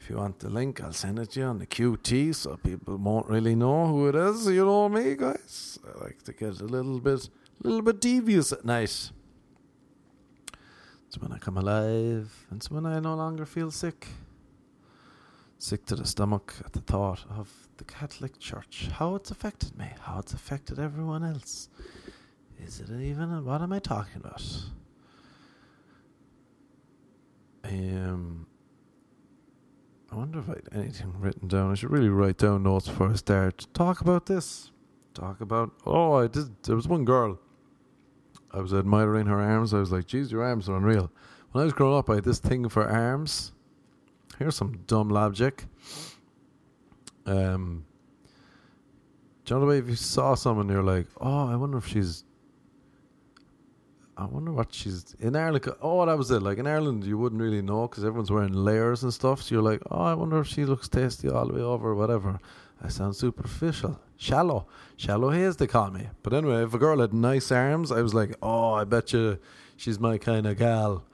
If 0.00 0.10
you 0.10 0.16
want 0.16 0.38
the 0.38 0.48
link, 0.48 0.80
I'll 0.82 0.92
send 0.92 1.18
it 1.18 1.32
to 1.32 1.40
you 1.40 1.46
on 1.46 1.58
the 1.58 1.66
QT 1.66 2.34
so 2.34 2.56
people 2.56 2.96
won't 2.96 3.28
really 3.28 3.54
know 3.54 3.86
who 3.88 4.08
it 4.08 4.14
is. 4.14 4.46
You 4.46 4.64
know 4.64 4.88
me, 4.88 5.16
guys. 5.16 5.78
I 5.84 6.04
like 6.04 6.22
to 6.22 6.32
get 6.32 6.60
a 6.60 6.64
little 6.64 7.00
bit, 7.00 7.28
a 7.62 7.66
little 7.66 7.82
bit 7.82 8.00
devious 8.00 8.52
at 8.52 8.64
night. 8.64 9.10
It's 11.06 11.18
when 11.18 11.32
I 11.32 11.38
come 11.38 11.56
alive, 11.56 12.46
and 12.50 12.58
it's 12.58 12.70
when 12.70 12.86
I 12.86 13.00
no 13.00 13.14
longer 13.14 13.46
feel 13.46 13.70
sick. 13.70 14.06
Sick 15.58 15.86
to 15.86 15.96
the 15.96 16.06
stomach 16.06 16.54
at 16.64 16.72
the 16.72 16.80
thought 16.80 17.24
of 17.30 17.68
the 17.78 17.84
Catholic 17.84 18.38
Church, 18.38 18.88
how 18.92 19.14
it's 19.14 19.30
affected 19.30 19.76
me, 19.76 19.90
how 20.02 20.18
it's 20.18 20.34
affected 20.34 20.78
everyone 20.78 21.24
else. 21.24 21.68
Is 22.64 22.80
it 22.80 22.90
even 22.90 23.44
what 23.44 23.62
am 23.62 23.72
I 23.72 23.78
talking 23.78 24.16
about? 24.16 24.42
Um, 27.64 28.46
I 30.10 30.16
wonder 30.16 30.38
if 30.38 30.48
I 30.48 30.52
had 30.52 30.68
anything 30.72 31.12
written 31.18 31.48
down. 31.48 31.72
I 31.72 31.74
should 31.74 31.90
really 31.90 32.08
write 32.08 32.38
down 32.38 32.62
notes 32.62 32.88
before 32.88 33.10
I 33.10 33.14
start. 33.14 33.58
To 33.58 33.66
talk 33.68 34.00
about 34.00 34.26
this. 34.26 34.70
Talk 35.14 35.40
about. 35.40 35.72
Oh, 35.84 36.14
I 36.14 36.26
did. 36.26 36.62
There 36.62 36.76
was 36.76 36.86
one 36.86 37.04
girl. 37.04 37.38
I 38.52 38.60
was 38.60 38.72
admiring 38.72 39.26
her 39.26 39.40
arms. 39.40 39.74
I 39.74 39.78
was 39.78 39.90
like, 39.90 40.06
"Geez, 40.06 40.30
your 40.30 40.42
arms 40.42 40.68
are 40.68 40.76
unreal." 40.76 41.10
When 41.52 41.62
I 41.62 41.64
was 41.64 41.72
growing 41.72 41.98
up, 41.98 42.10
I 42.10 42.16
had 42.16 42.24
this 42.24 42.38
thing 42.38 42.68
for 42.68 42.86
arms. 42.86 43.52
Here's 44.38 44.56
some 44.56 44.78
dumb 44.86 45.08
logic. 45.08 45.64
Um, 47.24 47.84
do 49.44 49.54
you 49.54 49.60
know 49.60 49.60
the 49.60 49.70
way 49.70 49.78
if 49.78 49.88
you 49.88 49.94
saw 49.94 50.34
someone, 50.34 50.68
you're 50.68 50.82
like, 50.82 51.06
oh, 51.20 51.48
I 51.48 51.56
wonder 51.56 51.78
if 51.78 51.86
she's. 51.86 52.24
I 54.18 54.24
wonder 54.24 54.50
what 54.50 54.72
she's 54.72 55.14
in 55.20 55.36
Ireland. 55.36 55.68
Oh, 55.82 56.04
that 56.06 56.16
was 56.16 56.30
it. 56.30 56.40
Like 56.42 56.56
in 56.56 56.66
Ireland, 56.66 57.04
you 57.04 57.18
wouldn't 57.18 57.40
really 57.40 57.60
know 57.60 57.86
because 57.86 58.02
everyone's 58.02 58.30
wearing 58.30 58.54
layers 58.54 59.02
and 59.02 59.12
stuff. 59.12 59.42
So 59.42 59.54
you're 59.54 59.62
like, 59.62 59.82
oh, 59.90 60.00
I 60.00 60.14
wonder 60.14 60.38
if 60.38 60.46
she 60.46 60.64
looks 60.64 60.88
tasty 60.88 61.28
all 61.28 61.46
the 61.46 61.54
way 61.54 61.60
over, 61.60 61.94
whatever. 61.94 62.40
I 62.82 62.88
sound 62.88 63.16
superficial, 63.16 64.00
shallow, 64.16 64.66
shallow 64.96 65.30
haze. 65.30 65.56
They 65.56 65.66
call 65.66 65.90
me. 65.90 66.08
But 66.22 66.32
anyway, 66.32 66.62
if 66.62 66.72
a 66.72 66.78
girl 66.78 67.00
had 67.00 67.12
nice 67.12 67.52
arms, 67.52 67.92
I 67.92 68.00
was 68.00 68.14
like, 68.14 68.34
oh, 68.42 68.72
I 68.72 68.84
bet 68.84 69.12
you 69.12 69.38
she's 69.76 70.00
my 70.00 70.16
kind 70.16 70.46
of 70.46 70.56
gal. 70.56 71.04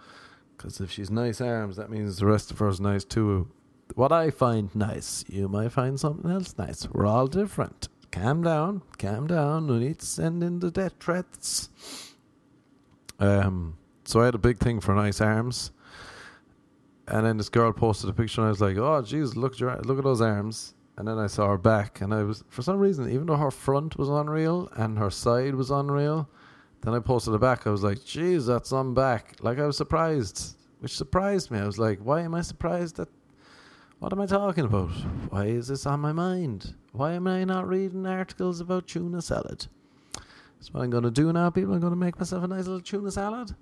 Because 0.56 0.80
if 0.80 0.92
she's 0.92 1.10
nice 1.10 1.40
arms, 1.40 1.76
that 1.76 1.90
means 1.90 2.18
the 2.18 2.26
rest 2.26 2.52
of 2.52 2.58
her's 2.58 2.80
nice 2.80 3.04
too. 3.04 3.48
What 3.96 4.12
I 4.12 4.30
find 4.30 4.74
nice, 4.76 5.24
you 5.28 5.48
might 5.48 5.72
find 5.72 5.98
something 5.98 6.30
else 6.30 6.54
nice. 6.56 6.88
We're 6.88 7.06
all 7.06 7.26
different. 7.26 7.88
Calm 8.12 8.42
down, 8.42 8.82
calm 8.98 9.26
down. 9.26 9.66
No 9.66 9.78
need 9.78 9.98
to 9.98 10.06
send 10.06 10.42
in 10.44 10.60
the 10.60 10.70
death 10.70 10.94
threats. 11.00 11.68
Um, 13.18 13.76
so 14.04 14.20
I 14.20 14.26
had 14.26 14.34
a 14.34 14.38
big 14.38 14.58
thing 14.58 14.80
for 14.80 14.94
nice 14.94 15.20
arms. 15.20 15.70
And 17.08 17.26
then 17.26 17.36
this 17.36 17.48
girl 17.48 17.72
posted 17.72 18.10
a 18.10 18.12
picture, 18.12 18.40
and 18.40 18.46
I 18.46 18.50
was 18.50 18.60
like, 18.60 18.76
"Oh, 18.76 19.02
jeez, 19.02 19.34
look, 19.36 19.58
look 19.60 19.98
at 19.98 20.04
those 20.04 20.20
arms." 20.20 20.74
And 20.96 21.08
then 21.08 21.18
I 21.18 21.26
saw 21.26 21.48
her 21.48 21.58
back, 21.58 22.00
and 22.00 22.12
I 22.12 22.22
was, 22.22 22.44
for 22.48 22.62
some 22.62 22.78
reason, 22.78 23.10
even 23.10 23.26
though 23.26 23.36
her 23.36 23.50
front 23.50 23.96
was 23.96 24.08
unreal 24.08 24.68
and 24.76 24.98
her 24.98 25.10
side 25.10 25.54
was 25.54 25.70
unreal, 25.70 26.28
then 26.82 26.94
I 26.94 27.00
posted 27.00 27.34
it 27.34 27.40
back. 27.40 27.66
I 27.66 27.70
was 27.70 27.82
like, 27.82 27.98
"Jeez, 27.98 28.46
that's 28.46 28.72
on 28.72 28.94
back." 28.94 29.36
Like 29.40 29.58
I 29.58 29.66
was 29.66 29.76
surprised, 29.76 30.56
which 30.80 30.96
surprised 30.96 31.50
me. 31.50 31.58
I 31.58 31.66
was 31.66 31.78
like, 31.78 31.98
"Why 32.00 32.20
am 32.20 32.34
I 32.34 32.42
surprised 32.42 32.96
that? 32.96 33.08
What 33.98 34.12
am 34.12 34.20
I 34.20 34.26
talking 34.26 34.64
about? 34.64 34.90
Why 35.30 35.46
is 35.46 35.68
this 35.68 35.86
on 35.86 36.00
my 36.00 36.12
mind? 36.12 36.74
Why 36.92 37.12
am 37.12 37.26
I 37.26 37.44
not 37.44 37.68
reading 37.68 38.06
articles 38.06 38.60
about 38.60 38.86
tuna 38.86 39.22
salad?" 39.22 39.66
That's 40.62 40.72
what 40.72 40.84
I'm 40.84 40.90
going 40.90 41.02
to 41.02 41.10
do 41.10 41.32
now, 41.32 41.50
people. 41.50 41.74
I'm 41.74 41.80
going 41.80 41.92
to 41.92 41.98
make 41.98 42.20
myself 42.20 42.44
a 42.44 42.46
nice 42.46 42.66
little 42.66 42.80
tuna 42.80 43.10
salad. 43.10 43.56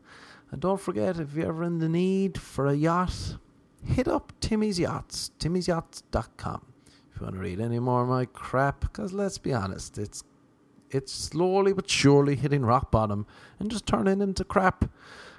And 0.50 0.60
don't 0.60 0.78
forget, 0.78 1.18
if 1.18 1.32
you're 1.32 1.48
ever 1.48 1.64
in 1.64 1.78
the 1.78 1.88
need 1.88 2.36
for 2.36 2.66
a 2.66 2.74
yacht, 2.74 3.38
hit 3.82 4.06
up 4.06 4.34
Timmy's 4.40 4.78
Yachts, 4.78 5.30
timmy'syachts.com. 5.38 6.60
If 6.86 7.18
you 7.18 7.24
want 7.24 7.36
to 7.36 7.40
read 7.40 7.58
any 7.58 7.78
more 7.78 8.02
of 8.02 8.08
my 8.10 8.26
crap, 8.26 8.80
because 8.80 9.14
let's 9.14 9.38
be 9.38 9.54
honest, 9.54 9.96
it's 9.96 10.24
it's 10.90 11.10
slowly 11.10 11.72
but 11.72 11.88
surely 11.88 12.36
hitting 12.36 12.66
rock 12.66 12.90
bottom 12.90 13.26
and 13.58 13.70
just 13.70 13.86
turning 13.86 14.20
into 14.20 14.44
crap. 14.44 14.84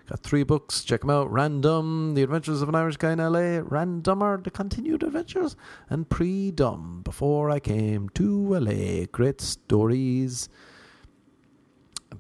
Got 0.09 0.21
three 0.21 0.43
books, 0.43 0.83
check 0.83 1.01
them 1.01 1.11
out. 1.11 1.31
Random, 1.31 2.15
The 2.15 2.23
Adventures 2.23 2.63
of 2.63 2.69
an 2.69 2.75
Irish 2.75 2.97
Guy 2.97 3.11
in 3.11 3.19
LA, 3.19 3.61
Randomer, 3.61 4.43
The 4.43 4.49
Continued 4.49 5.03
Adventures, 5.03 5.55
and 5.91 6.09
Pre-Dom, 6.09 7.01
Before 7.03 7.51
I 7.51 7.59
Came 7.59 8.09
to 8.09 8.55
LA. 8.55 9.05
Great 9.11 9.41
stories 9.41 10.49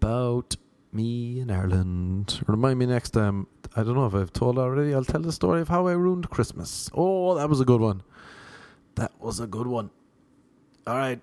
about 0.01 0.55
me 0.91 1.39
in 1.39 1.51
Ireland. 1.51 2.41
Remind 2.47 2.79
me 2.79 2.87
next 2.87 3.11
time. 3.11 3.45
I 3.75 3.83
don't 3.83 3.93
know 3.93 4.07
if 4.07 4.15
I've 4.15 4.33
told 4.33 4.57
already. 4.57 4.95
I'll 4.95 5.05
tell 5.05 5.21
the 5.21 5.31
story 5.31 5.61
of 5.61 5.69
how 5.69 5.85
I 5.87 5.91
ruined 5.93 6.29
Christmas. 6.31 6.89
Oh, 6.95 7.35
that 7.35 7.47
was 7.47 7.59
a 7.59 7.65
good 7.65 7.81
one. 7.81 8.01
That 8.95 9.11
was 9.19 9.39
a 9.39 9.45
good 9.45 9.67
one. 9.67 9.91
All 10.87 10.97
right, 10.97 11.21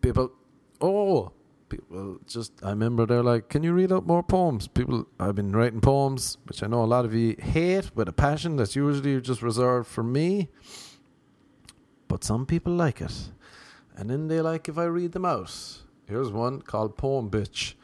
people. 0.00 0.32
Oh, 0.80 1.30
people 1.68 2.18
just. 2.26 2.52
I 2.64 2.70
remember 2.70 3.06
they're 3.06 3.22
like, 3.22 3.48
"Can 3.48 3.62
you 3.62 3.72
read 3.72 3.92
out 3.92 4.04
more 4.04 4.24
poems?" 4.24 4.66
People, 4.66 5.06
I've 5.20 5.36
been 5.36 5.52
writing 5.52 5.80
poems, 5.80 6.38
which 6.46 6.64
I 6.64 6.66
know 6.66 6.82
a 6.82 6.92
lot 6.96 7.04
of 7.04 7.14
you 7.14 7.36
hate 7.38 7.92
with 7.94 8.08
a 8.08 8.12
passion 8.12 8.56
that's 8.56 8.74
usually 8.74 9.20
just 9.20 9.42
reserved 9.42 9.86
for 9.86 10.02
me. 10.02 10.48
But 12.08 12.24
some 12.24 12.46
people 12.46 12.74
like 12.74 13.00
it, 13.00 13.30
and 13.96 14.10
then 14.10 14.26
they 14.26 14.40
like 14.40 14.68
if 14.68 14.76
I 14.76 14.84
read 14.84 15.12
them 15.12 15.24
out. 15.24 15.85
Here's 16.06 16.30
one 16.30 16.62
called 16.62 16.96
Poem 16.96 17.30
Bitch. 17.30 17.74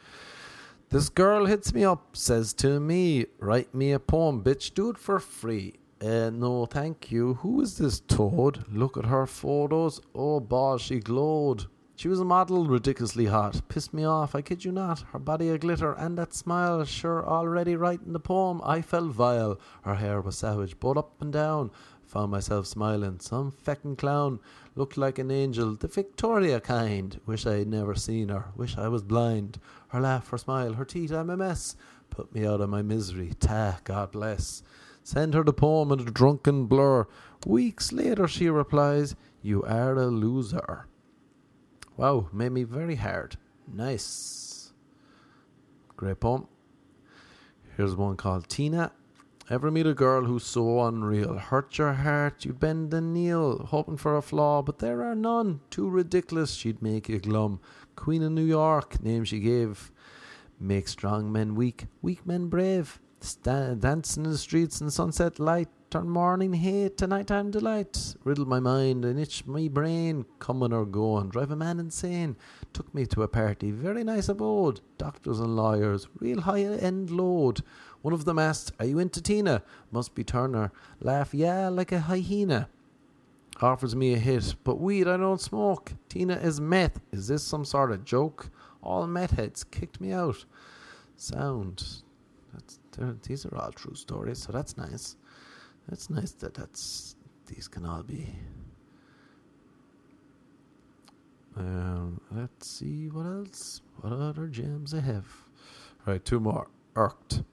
This 0.89 1.09
girl 1.09 1.45
hits 1.45 1.73
me 1.73 1.83
up, 1.83 2.15
says 2.15 2.53
to 2.53 2.79
me, 2.79 3.25
Write 3.39 3.73
me 3.75 3.91
a 3.91 3.99
poem, 3.99 4.41
bitch, 4.43 4.73
do 4.73 4.89
it 4.91 4.97
for 4.97 5.19
free. 5.19 5.73
Uh, 5.99 6.29
no, 6.29 6.65
thank 6.65 7.11
you. 7.11 7.33
Who 7.35 7.59
is 7.61 7.77
this 7.77 7.99
toad? 7.99 8.63
Look 8.71 8.95
at 8.95 9.05
her 9.05 9.25
photos. 9.25 9.99
Oh, 10.15 10.39
boss, 10.39 10.81
she 10.81 10.99
glowed. 10.99 11.65
She 11.95 12.07
was 12.07 12.19
a 12.19 12.25
model, 12.25 12.65
ridiculously 12.65 13.25
hot. 13.25 13.61
Pissed 13.69 13.93
me 13.93 14.03
off, 14.03 14.35
I 14.35 14.41
kid 14.41 14.65
you 14.65 14.71
not. 14.71 15.01
Her 15.11 15.19
body 15.19 15.49
a 15.49 15.57
glitter, 15.57 15.93
and 15.93 16.17
that 16.17 16.33
smile, 16.33 16.83
sure, 16.85 17.27
already 17.27 17.75
writing 17.75 18.13
the 18.13 18.19
poem. 18.19 18.61
I 18.63 18.81
felt 18.81 19.11
vile. 19.11 19.59
Her 19.83 19.95
hair 19.95 20.21
was 20.21 20.37
savage, 20.37 20.79
both 20.79 20.97
up 20.97 21.21
and 21.21 21.33
down. 21.33 21.71
Found 22.13 22.29
myself 22.29 22.67
smiling. 22.67 23.19
Some 23.19 23.51
feckin' 23.51 23.97
clown 23.97 24.39
looked 24.75 24.97
like 24.97 25.17
an 25.17 25.31
angel, 25.31 25.73
the 25.73 25.87
Victoria 25.87 26.59
kind. 26.59 27.19
Wish 27.25 27.47
I'd 27.47 27.67
never 27.67 27.95
seen 27.95 28.29
her. 28.29 28.51
Wish 28.55 28.77
I 28.77 28.87
was 28.87 29.01
blind. 29.01 29.59
Her 29.87 29.99
laugh, 29.99 30.29
her 30.29 30.37
smile, 30.37 30.73
her 30.73 30.85
teeth, 30.85 31.11
I'm 31.11 31.31
a 31.31 31.37
mess. 31.37 31.75
Put 32.11 32.31
me 32.31 32.45
out 32.45 32.61
of 32.61 32.69
my 32.69 32.83
misery. 32.83 33.31
Ta, 33.39 33.79
God 33.83 34.11
bless. 34.11 34.61
Send 35.01 35.33
her 35.33 35.43
the 35.43 35.53
poem 35.53 35.91
in 35.91 36.01
a 36.01 36.11
drunken 36.11 36.67
blur. 36.67 37.07
Weeks 37.47 37.91
later, 37.91 38.27
she 38.27 38.47
replies, 38.47 39.15
You 39.41 39.63
are 39.63 39.95
a 39.95 40.05
loser. 40.05 40.85
Wow, 41.97 42.29
made 42.31 42.51
me 42.51 42.61
very 42.61 42.97
hard. 42.97 43.37
Nice. 43.67 44.71
Great 45.97 46.19
poem. 46.19 46.47
Here's 47.75 47.95
one 47.95 48.17
called 48.17 48.47
Tina. 48.49 48.91
Ever 49.53 49.69
meet 49.69 49.85
a 49.85 49.93
girl 49.93 50.25
who's 50.25 50.45
so 50.45 50.81
unreal? 50.81 51.37
Hurt 51.37 51.77
your 51.77 51.93
heart, 51.93 52.43
you 52.43 52.53
bend 52.53 52.91
and 52.91 53.13
kneel, 53.13 53.67
hoping 53.67 53.97
for 53.97 54.17
a 54.17 54.21
flaw, 54.23 54.63
but 54.63 54.79
there 54.79 55.03
are 55.03 55.13
none. 55.13 55.59
Too 55.69 55.87
ridiculous, 55.87 56.55
she'd 56.55 56.81
make 56.81 57.07
you 57.07 57.19
glum. 57.19 57.59
Queen 57.95 58.23
of 58.23 58.31
New 58.31 58.43
York, 58.43 59.03
name 59.03 59.25
she 59.25 59.39
gave. 59.39 59.91
Make 60.59 60.87
strong 60.87 61.31
men 61.31 61.53
weak, 61.53 61.85
weak 62.01 62.25
men 62.25 62.47
brave. 62.47 62.99
Stand, 63.19 63.81
dance 63.81 64.17
in 64.17 64.23
the 64.23 64.39
streets 64.39 64.81
in 64.81 64.89
sunset 64.89 65.37
light. 65.37 65.69
Turn 65.93 66.09
morning 66.09 66.53
hate 66.53 66.97
to 66.97 67.05
nighttime 67.05 67.51
delight. 67.51 68.15
Riddle 68.23 68.47
my 68.47 68.59
mind 68.59 69.05
and 69.05 69.19
itch 69.19 69.45
my 69.45 69.67
brain. 69.67 70.25
Coming 70.39 70.73
or 70.73 70.87
going, 70.87 71.29
drive 71.29 71.51
a 71.51 71.55
man 71.55 71.79
insane. 71.79 72.35
Took 72.73 72.91
me 72.95 73.05
to 73.05 73.21
a 73.21 73.27
party, 73.27 73.69
very 73.69 74.03
nice 74.03 74.27
abode. 74.27 74.81
Doctors 74.97 75.39
and 75.39 75.55
lawyers, 75.55 76.07
real 76.17 76.41
high 76.41 76.63
end 76.63 77.11
load. 77.11 77.61
One 78.01 78.11
of 78.11 78.25
them 78.25 78.39
asked, 78.39 78.71
Are 78.79 78.87
you 78.87 78.97
into 78.97 79.21
Tina? 79.21 79.61
Must 79.91 80.15
be 80.15 80.23
Turner. 80.23 80.71
Laugh, 80.99 81.31
yeah, 81.31 81.69
like 81.69 81.91
a 81.91 81.99
hyena. 81.99 82.69
Offers 83.61 83.95
me 83.95 84.15
a 84.15 84.17
hit, 84.17 84.55
but 84.63 84.79
weed 84.79 85.07
I 85.07 85.17
don't 85.17 85.39
smoke. 85.39 85.93
Tina 86.09 86.37
is 86.37 86.59
meth. 86.59 87.01
Is 87.11 87.27
this 87.27 87.43
some 87.43 87.65
sort 87.65 87.91
of 87.91 88.03
joke? 88.03 88.49
All 88.81 89.05
meth 89.05 89.37
heads 89.37 89.63
kicked 89.63 90.01
me 90.01 90.11
out. 90.11 90.43
Sound. 91.17 92.01
That's, 92.51 92.79
these 93.27 93.45
are 93.45 93.55
all 93.55 93.71
true 93.71 93.93
stories, 93.93 94.39
so 94.39 94.51
that's 94.51 94.75
nice. 94.75 95.17
That's 95.87 96.09
nice 96.09 96.31
that 96.31 96.53
that's 96.53 97.15
these 97.47 97.67
can 97.67 97.85
all 97.85 98.03
be. 98.03 98.35
Um, 101.55 102.19
let's 102.31 102.67
see 102.67 103.09
what 103.09 103.25
else. 103.25 103.81
What 104.01 104.13
other 104.13 104.47
gems 104.47 104.93
I 104.93 105.01
have? 105.01 105.25
All 106.05 106.13
right, 106.13 106.23
two 106.23 106.39
more. 106.39 106.67
Irked. 106.95 107.43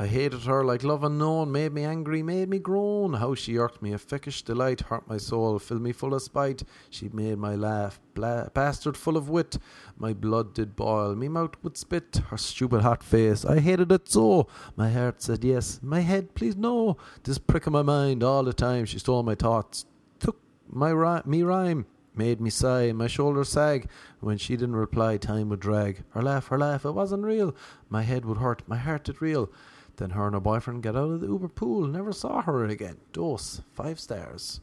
I 0.00 0.06
hated 0.06 0.42
her 0.42 0.64
like 0.64 0.84
love 0.84 1.02
unknown, 1.02 1.50
made 1.50 1.72
me 1.72 1.82
angry, 1.82 2.22
made 2.22 2.48
me 2.48 2.60
groan. 2.60 3.14
How 3.14 3.34
she 3.34 3.58
irked 3.58 3.82
me, 3.82 3.92
a 3.92 3.98
feckish 3.98 4.44
delight, 4.44 4.82
hurt 4.82 5.08
my 5.08 5.16
soul, 5.16 5.58
filled 5.58 5.82
me 5.82 5.90
full 5.90 6.14
of 6.14 6.22
spite. 6.22 6.62
She 6.88 7.08
made 7.08 7.38
my 7.38 7.56
laugh, 7.56 7.98
bla- 8.14 8.48
bastard 8.54 8.96
full 8.96 9.16
of 9.16 9.28
wit. 9.28 9.58
My 9.96 10.12
blood 10.12 10.54
did 10.54 10.76
boil, 10.76 11.16
me 11.16 11.26
mouth 11.26 11.56
would 11.64 11.76
spit. 11.76 12.20
Her 12.28 12.36
stupid 12.36 12.82
hot 12.82 13.02
face, 13.02 13.44
I 13.44 13.58
hated 13.58 13.90
it 13.90 14.08
so. 14.08 14.46
My 14.76 14.88
heart 14.88 15.20
said 15.20 15.42
yes, 15.42 15.80
my 15.82 15.98
head 15.98 16.32
please 16.36 16.54
no. 16.54 16.96
This 17.24 17.38
prick 17.38 17.66
in 17.66 17.72
my 17.72 17.82
mind 17.82 18.22
all 18.22 18.44
the 18.44 18.52
time, 18.52 18.84
she 18.84 19.00
stole 19.00 19.24
my 19.24 19.34
thoughts, 19.34 19.84
took 20.20 20.40
my 20.70 20.90
ri- 20.90 21.22
me 21.24 21.42
rhyme. 21.42 21.86
Made 22.14 22.40
me 22.40 22.50
sigh, 22.50 22.92
my 22.92 23.08
shoulders 23.08 23.48
sag. 23.48 23.88
When 24.20 24.38
she 24.38 24.56
didn't 24.56 24.76
reply, 24.76 25.16
time 25.16 25.48
would 25.48 25.60
drag. 25.60 26.04
Her 26.10 26.22
laugh, 26.22 26.48
her 26.48 26.58
laugh, 26.58 26.84
it 26.84 26.92
wasn't 26.92 27.24
real. 27.24 27.54
My 27.88 28.02
head 28.02 28.24
would 28.24 28.38
hurt, 28.38 28.62
my 28.68 28.76
heart 28.76 29.04
did 29.04 29.20
reel. 29.20 29.50
Then 29.98 30.10
her 30.10 30.26
and 30.26 30.34
her 30.34 30.40
boyfriend 30.40 30.82
get 30.84 30.96
out 30.96 31.10
of 31.10 31.20
the 31.20 31.26
Uber 31.26 31.48
pool. 31.48 31.86
Never 31.86 32.12
saw 32.12 32.40
her 32.42 32.64
again. 32.64 32.96
Dose. 33.12 33.62
Five 33.74 33.98
stars. 33.98 34.60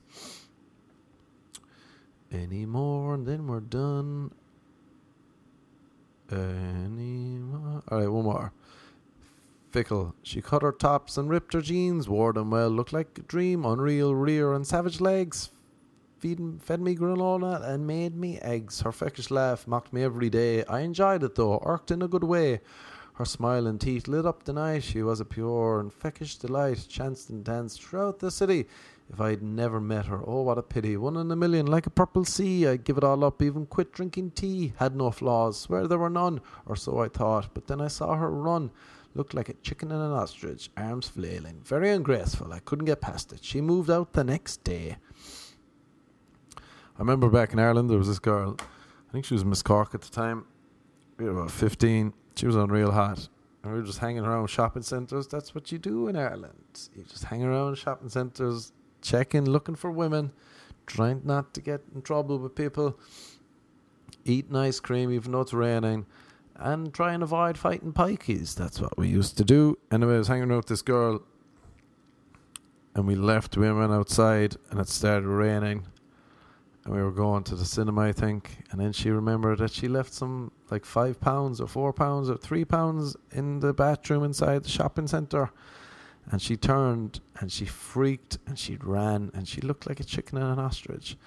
Any 2.31 2.65
more, 2.65 3.13
and 3.13 3.27
then 3.27 3.45
we're 3.45 3.59
done. 3.59 4.31
Any 6.31 7.37
more? 7.37 7.83
Alright, 7.91 8.11
one 8.11 8.23
more. 8.23 8.53
Fickle. 9.71 10.15
She 10.23 10.41
cut 10.41 10.61
her 10.61 10.71
tops 10.71 11.17
and 11.17 11.29
ripped 11.29 11.53
her 11.53 11.61
jeans, 11.61 12.07
wore 12.07 12.31
them 12.31 12.49
well, 12.49 12.69
looked 12.69 12.93
like 12.93 13.17
a 13.17 13.21
dream, 13.23 13.65
unreal 13.65 14.15
rear 14.15 14.53
and 14.53 14.65
savage 14.65 15.01
legs. 15.01 15.51
Fed 16.19 16.79
me 16.81 16.95
granola 16.95 17.61
and 17.61 17.85
made 17.85 18.15
me 18.15 18.39
eggs. 18.39 18.81
Her 18.81 18.91
feckish 18.91 19.29
laugh 19.29 19.67
mocked 19.67 19.91
me 19.93 20.01
every 20.01 20.29
day. 20.29 20.63
I 20.63 20.79
enjoyed 20.79 21.23
it 21.23 21.35
though, 21.35 21.61
irked 21.63 21.91
in 21.91 22.01
a 22.01 22.07
good 22.07 22.23
way. 22.23 22.61
Her 23.15 23.25
smiling 23.25 23.79
teeth 23.79 24.09
lit 24.09 24.25
up 24.25 24.43
the 24.43 24.51
night. 24.51 24.83
She 24.83 25.01
was 25.01 25.21
a 25.21 25.25
pure 25.25 25.79
and 25.79 25.89
feckish 25.89 26.37
delight, 26.37 26.85
chanced 26.89 27.29
and 27.29 27.45
danced 27.45 27.81
throughout 27.81 28.19
the 28.19 28.29
city. 28.29 28.65
If 29.09 29.21
I'd 29.21 29.41
never 29.41 29.79
met 29.79 30.07
her, 30.07 30.19
oh, 30.27 30.41
what 30.41 30.57
a 30.57 30.63
pity. 30.63 30.97
One 30.97 31.15
in 31.15 31.31
a 31.31 31.35
million, 31.35 31.65
like 31.65 31.85
a 31.85 31.91
purple 31.91 32.25
sea. 32.25 32.67
I'd 32.67 32.83
give 32.83 32.97
it 32.97 33.05
all 33.05 33.23
up, 33.23 33.41
even 33.41 33.67
quit 33.67 33.93
drinking 33.93 34.31
tea. 34.31 34.73
Had 34.79 34.97
no 34.97 35.11
flaws, 35.11 35.57
swear 35.57 35.87
there 35.87 35.97
were 35.97 36.09
none, 36.09 36.41
or 36.65 36.75
so 36.75 36.99
I 36.99 37.07
thought. 37.07 37.53
But 37.53 37.67
then 37.67 37.79
I 37.79 37.87
saw 37.87 38.15
her 38.15 38.29
run. 38.29 38.71
Looked 39.13 39.33
like 39.33 39.47
a 39.47 39.53
chicken 39.53 39.93
and 39.93 40.01
an 40.01 40.11
ostrich, 40.11 40.69
arms 40.75 41.07
flailing. 41.07 41.61
Very 41.63 41.91
ungraceful. 41.91 42.51
I 42.51 42.59
couldn't 42.59 42.83
get 42.83 42.99
past 42.99 43.31
it. 43.31 43.45
She 43.45 43.61
moved 43.61 43.89
out 43.89 44.11
the 44.11 44.25
next 44.25 44.65
day. 44.65 44.97
I 46.57 46.99
remember 46.99 47.29
back 47.29 47.53
in 47.53 47.59
Ireland, 47.59 47.89
there 47.89 47.97
was 47.97 48.09
this 48.09 48.19
girl. 48.19 48.57
I 48.59 49.11
think 49.13 49.23
she 49.23 49.35
was 49.35 49.45
Miss 49.45 49.61
Cork 49.61 49.95
at 49.95 50.01
the 50.01 50.11
time. 50.11 50.45
We 51.17 51.25
were 51.25 51.31
about 51.31 51.51
15. 51.51 52.11
She 52.35 52.45
was 52.45 52.55
on 52.55 52.69
real 52.69 52.91
hot. 52.91 53.29
And 53.63 53.73
we 53.73 53.79
were 53.79 53.85
just 53.85 53.99
hanging 53.99 54.23
around 54.23 54.47
shopping 54.47 54.83
centres. 54.83 55.27
That's 55.27 55.55
what 55.55 55.71
you 55.71 55.79
do 55.79 56.07
in 56.07 56.15
Ireland. 56.15 56.89
You 56.95 57.03
just 57.03 57.23
hang 57.23 57.43
around 57.43 57.75
shopping 57.75 58.09
centres, 58.09 58.73
checking, 59.01 59.45
looking 59.45 59.75
for 59.75 59.89
women, 59.89 60.31
trying 60.85 61.21
not 61.23 61.53
to 61.55 61.61
get 61.61 61.81
in 61.95 62.01
trouble 62.01 62.37
with 62.37 62.53
people, 62.53 62.99
eating 64.23 64.55
ice 64.55 64.79
cream 64.79 65.11
even 65.11 65.31
though 65.31 65.41
it's 65.41 65.53
raining, 65.53 66.05
and 66.57 66.93
try 66.93 67.13
and 67.13 67.23
avoid 67.23 67.57
fighting 67.57 67.91
pikeys. 67.91 68.53
That's 68.55 68.79
what 68.79 68.97
we 68.97 69.07
used 69.07 69.37
to 69.37 69.43
do. 69.43 69.77
Anyway, 69.91 70.15
I 70.15 70.19
was 70.19 70.27
hanging 70.27 70.49
around 70.49 70.57
with 70.57 70.67
this 70.67 70.81
girl, 70.83 71.23
and 72.93 73.07
we 73.07 73.15
left. 73.15 73.57
women 73.57 73.91
outside, 73.91 74.57
and 74.69 74.79
it 74.79 74.89
started 74.89 75.27
raining 75.27 75.85
and 76.85 76.93
we 76.93 77.01
were 77.01 77.11
going 77.11 77.43
to 77.43 77.55
the 77.55 77.65
cinema, 77.65 78.01
I 78.01 78.11
think. 78.11 78.57
And 78.71 78.79
then 78.79 78.93
she 78.93 79.09
remembered 79.09 79.57
that 79.57 79.71
she 79.71 79.87
left 79.87 80.13
some 80.13 80.51
like 80.69 80.85
five 80.85 81.19
pounds 81.19 81.59
or 81.59 81.67
four 81.67 81.91
pounds 81.91 82.29
or 82.29 82.37
three 82.37 82.63
pounds 82.63 83.17
in 83.31 83.59
the 83.59 83.73
bathroom 83.73 84.23
inside 84.23 84.63
the 84.63 84.69
shopping 84.69 85.07
centre. 85.07 85.49
And 86.31 86.41
she 86.41 86.55
turned 86.55 87.21
and 87.39 87.51
she 87.51 87.65
freaked 87.65 88.37
and 88.45 88.57
she 88.57 88.77
ran 88.77 89.31
and 89.33 89.47
she 89.47 89.61
looked 89.61 89.87
like 89.87 89.99
a 89.99 90.03
chicken 90.03 90.37
and 90.37 90.53
an 90.53 90.59
ostrich. 90.59 91.17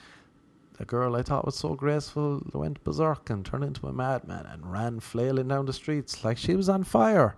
The 0.78 0.84
girl 0.84 1.16
I 1.16 1.22
thought 1.22 1.44
was 1.44 1.56
so 1.56 1.74
graceful 1.74 2.40
went 2.52 2.84
berserk 2.84 3.28
and 3.28 3.44
turned 3.44 3.64
into 3.64 3.88
a 3.88 3.92
madman 3.92 4.46
and 4.46 4.70
ran 4.70 5.00
flailing 5.00 5.48
down 5.48 5.66
the 5.66 5.72
streets 5.72 6.22
like 6.22 6.38
she 6.38 6.54
was 6.54 6.68
on 6.68 6.84
fire. 6.84 7.36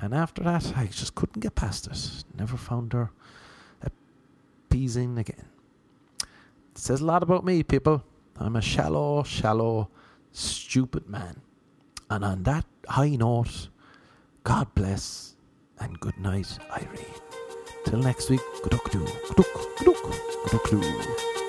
And 0.00 0.12
after 0.12 0.42
that, 0.42 0.76
I 0.76 0.86
just 0.86 1.14
couldn't 1.14 1.38
get 1.38 1.54
past 1.54 1.86
it. 1.86 2.24
Never 2.36 2.56
found 2.56 2.92
her 2.94 3.10
appeasing 3.80 5.18
again. 5.18 5.51
Says 6.74 7.00
a 7.00 7.04
lot 7.04 7.22
about 7.22 7.44
me, 7.44 7.62
people. 7.62 8.02
I'm 8.36 8.56
a 8.56 8.62
shallow, 8.62 9.22
shallow, 9.22 9.90
stupid 10.32 11.08
man. 11.08 11.42
And 12.10 12.24
on 12.24 12.42
that 12.44 12.64
high 12.88 13.16
note, 13.16 13.68
God 14.44 14.74
bless 14.74 15.36
and 15.78 16.00
good 16.00 16.18
night, 16.18 16.58
Irene. 16.70 17.20
Till 17.84 17.98
next 17.98 18.30
week, 18.30 18.40
good 18.62 18.78
doo, 18.90 19.06
good 19.36 19.46
doo, 19.84 19.94
good 20.50 20.60
doo. 20.70 21.41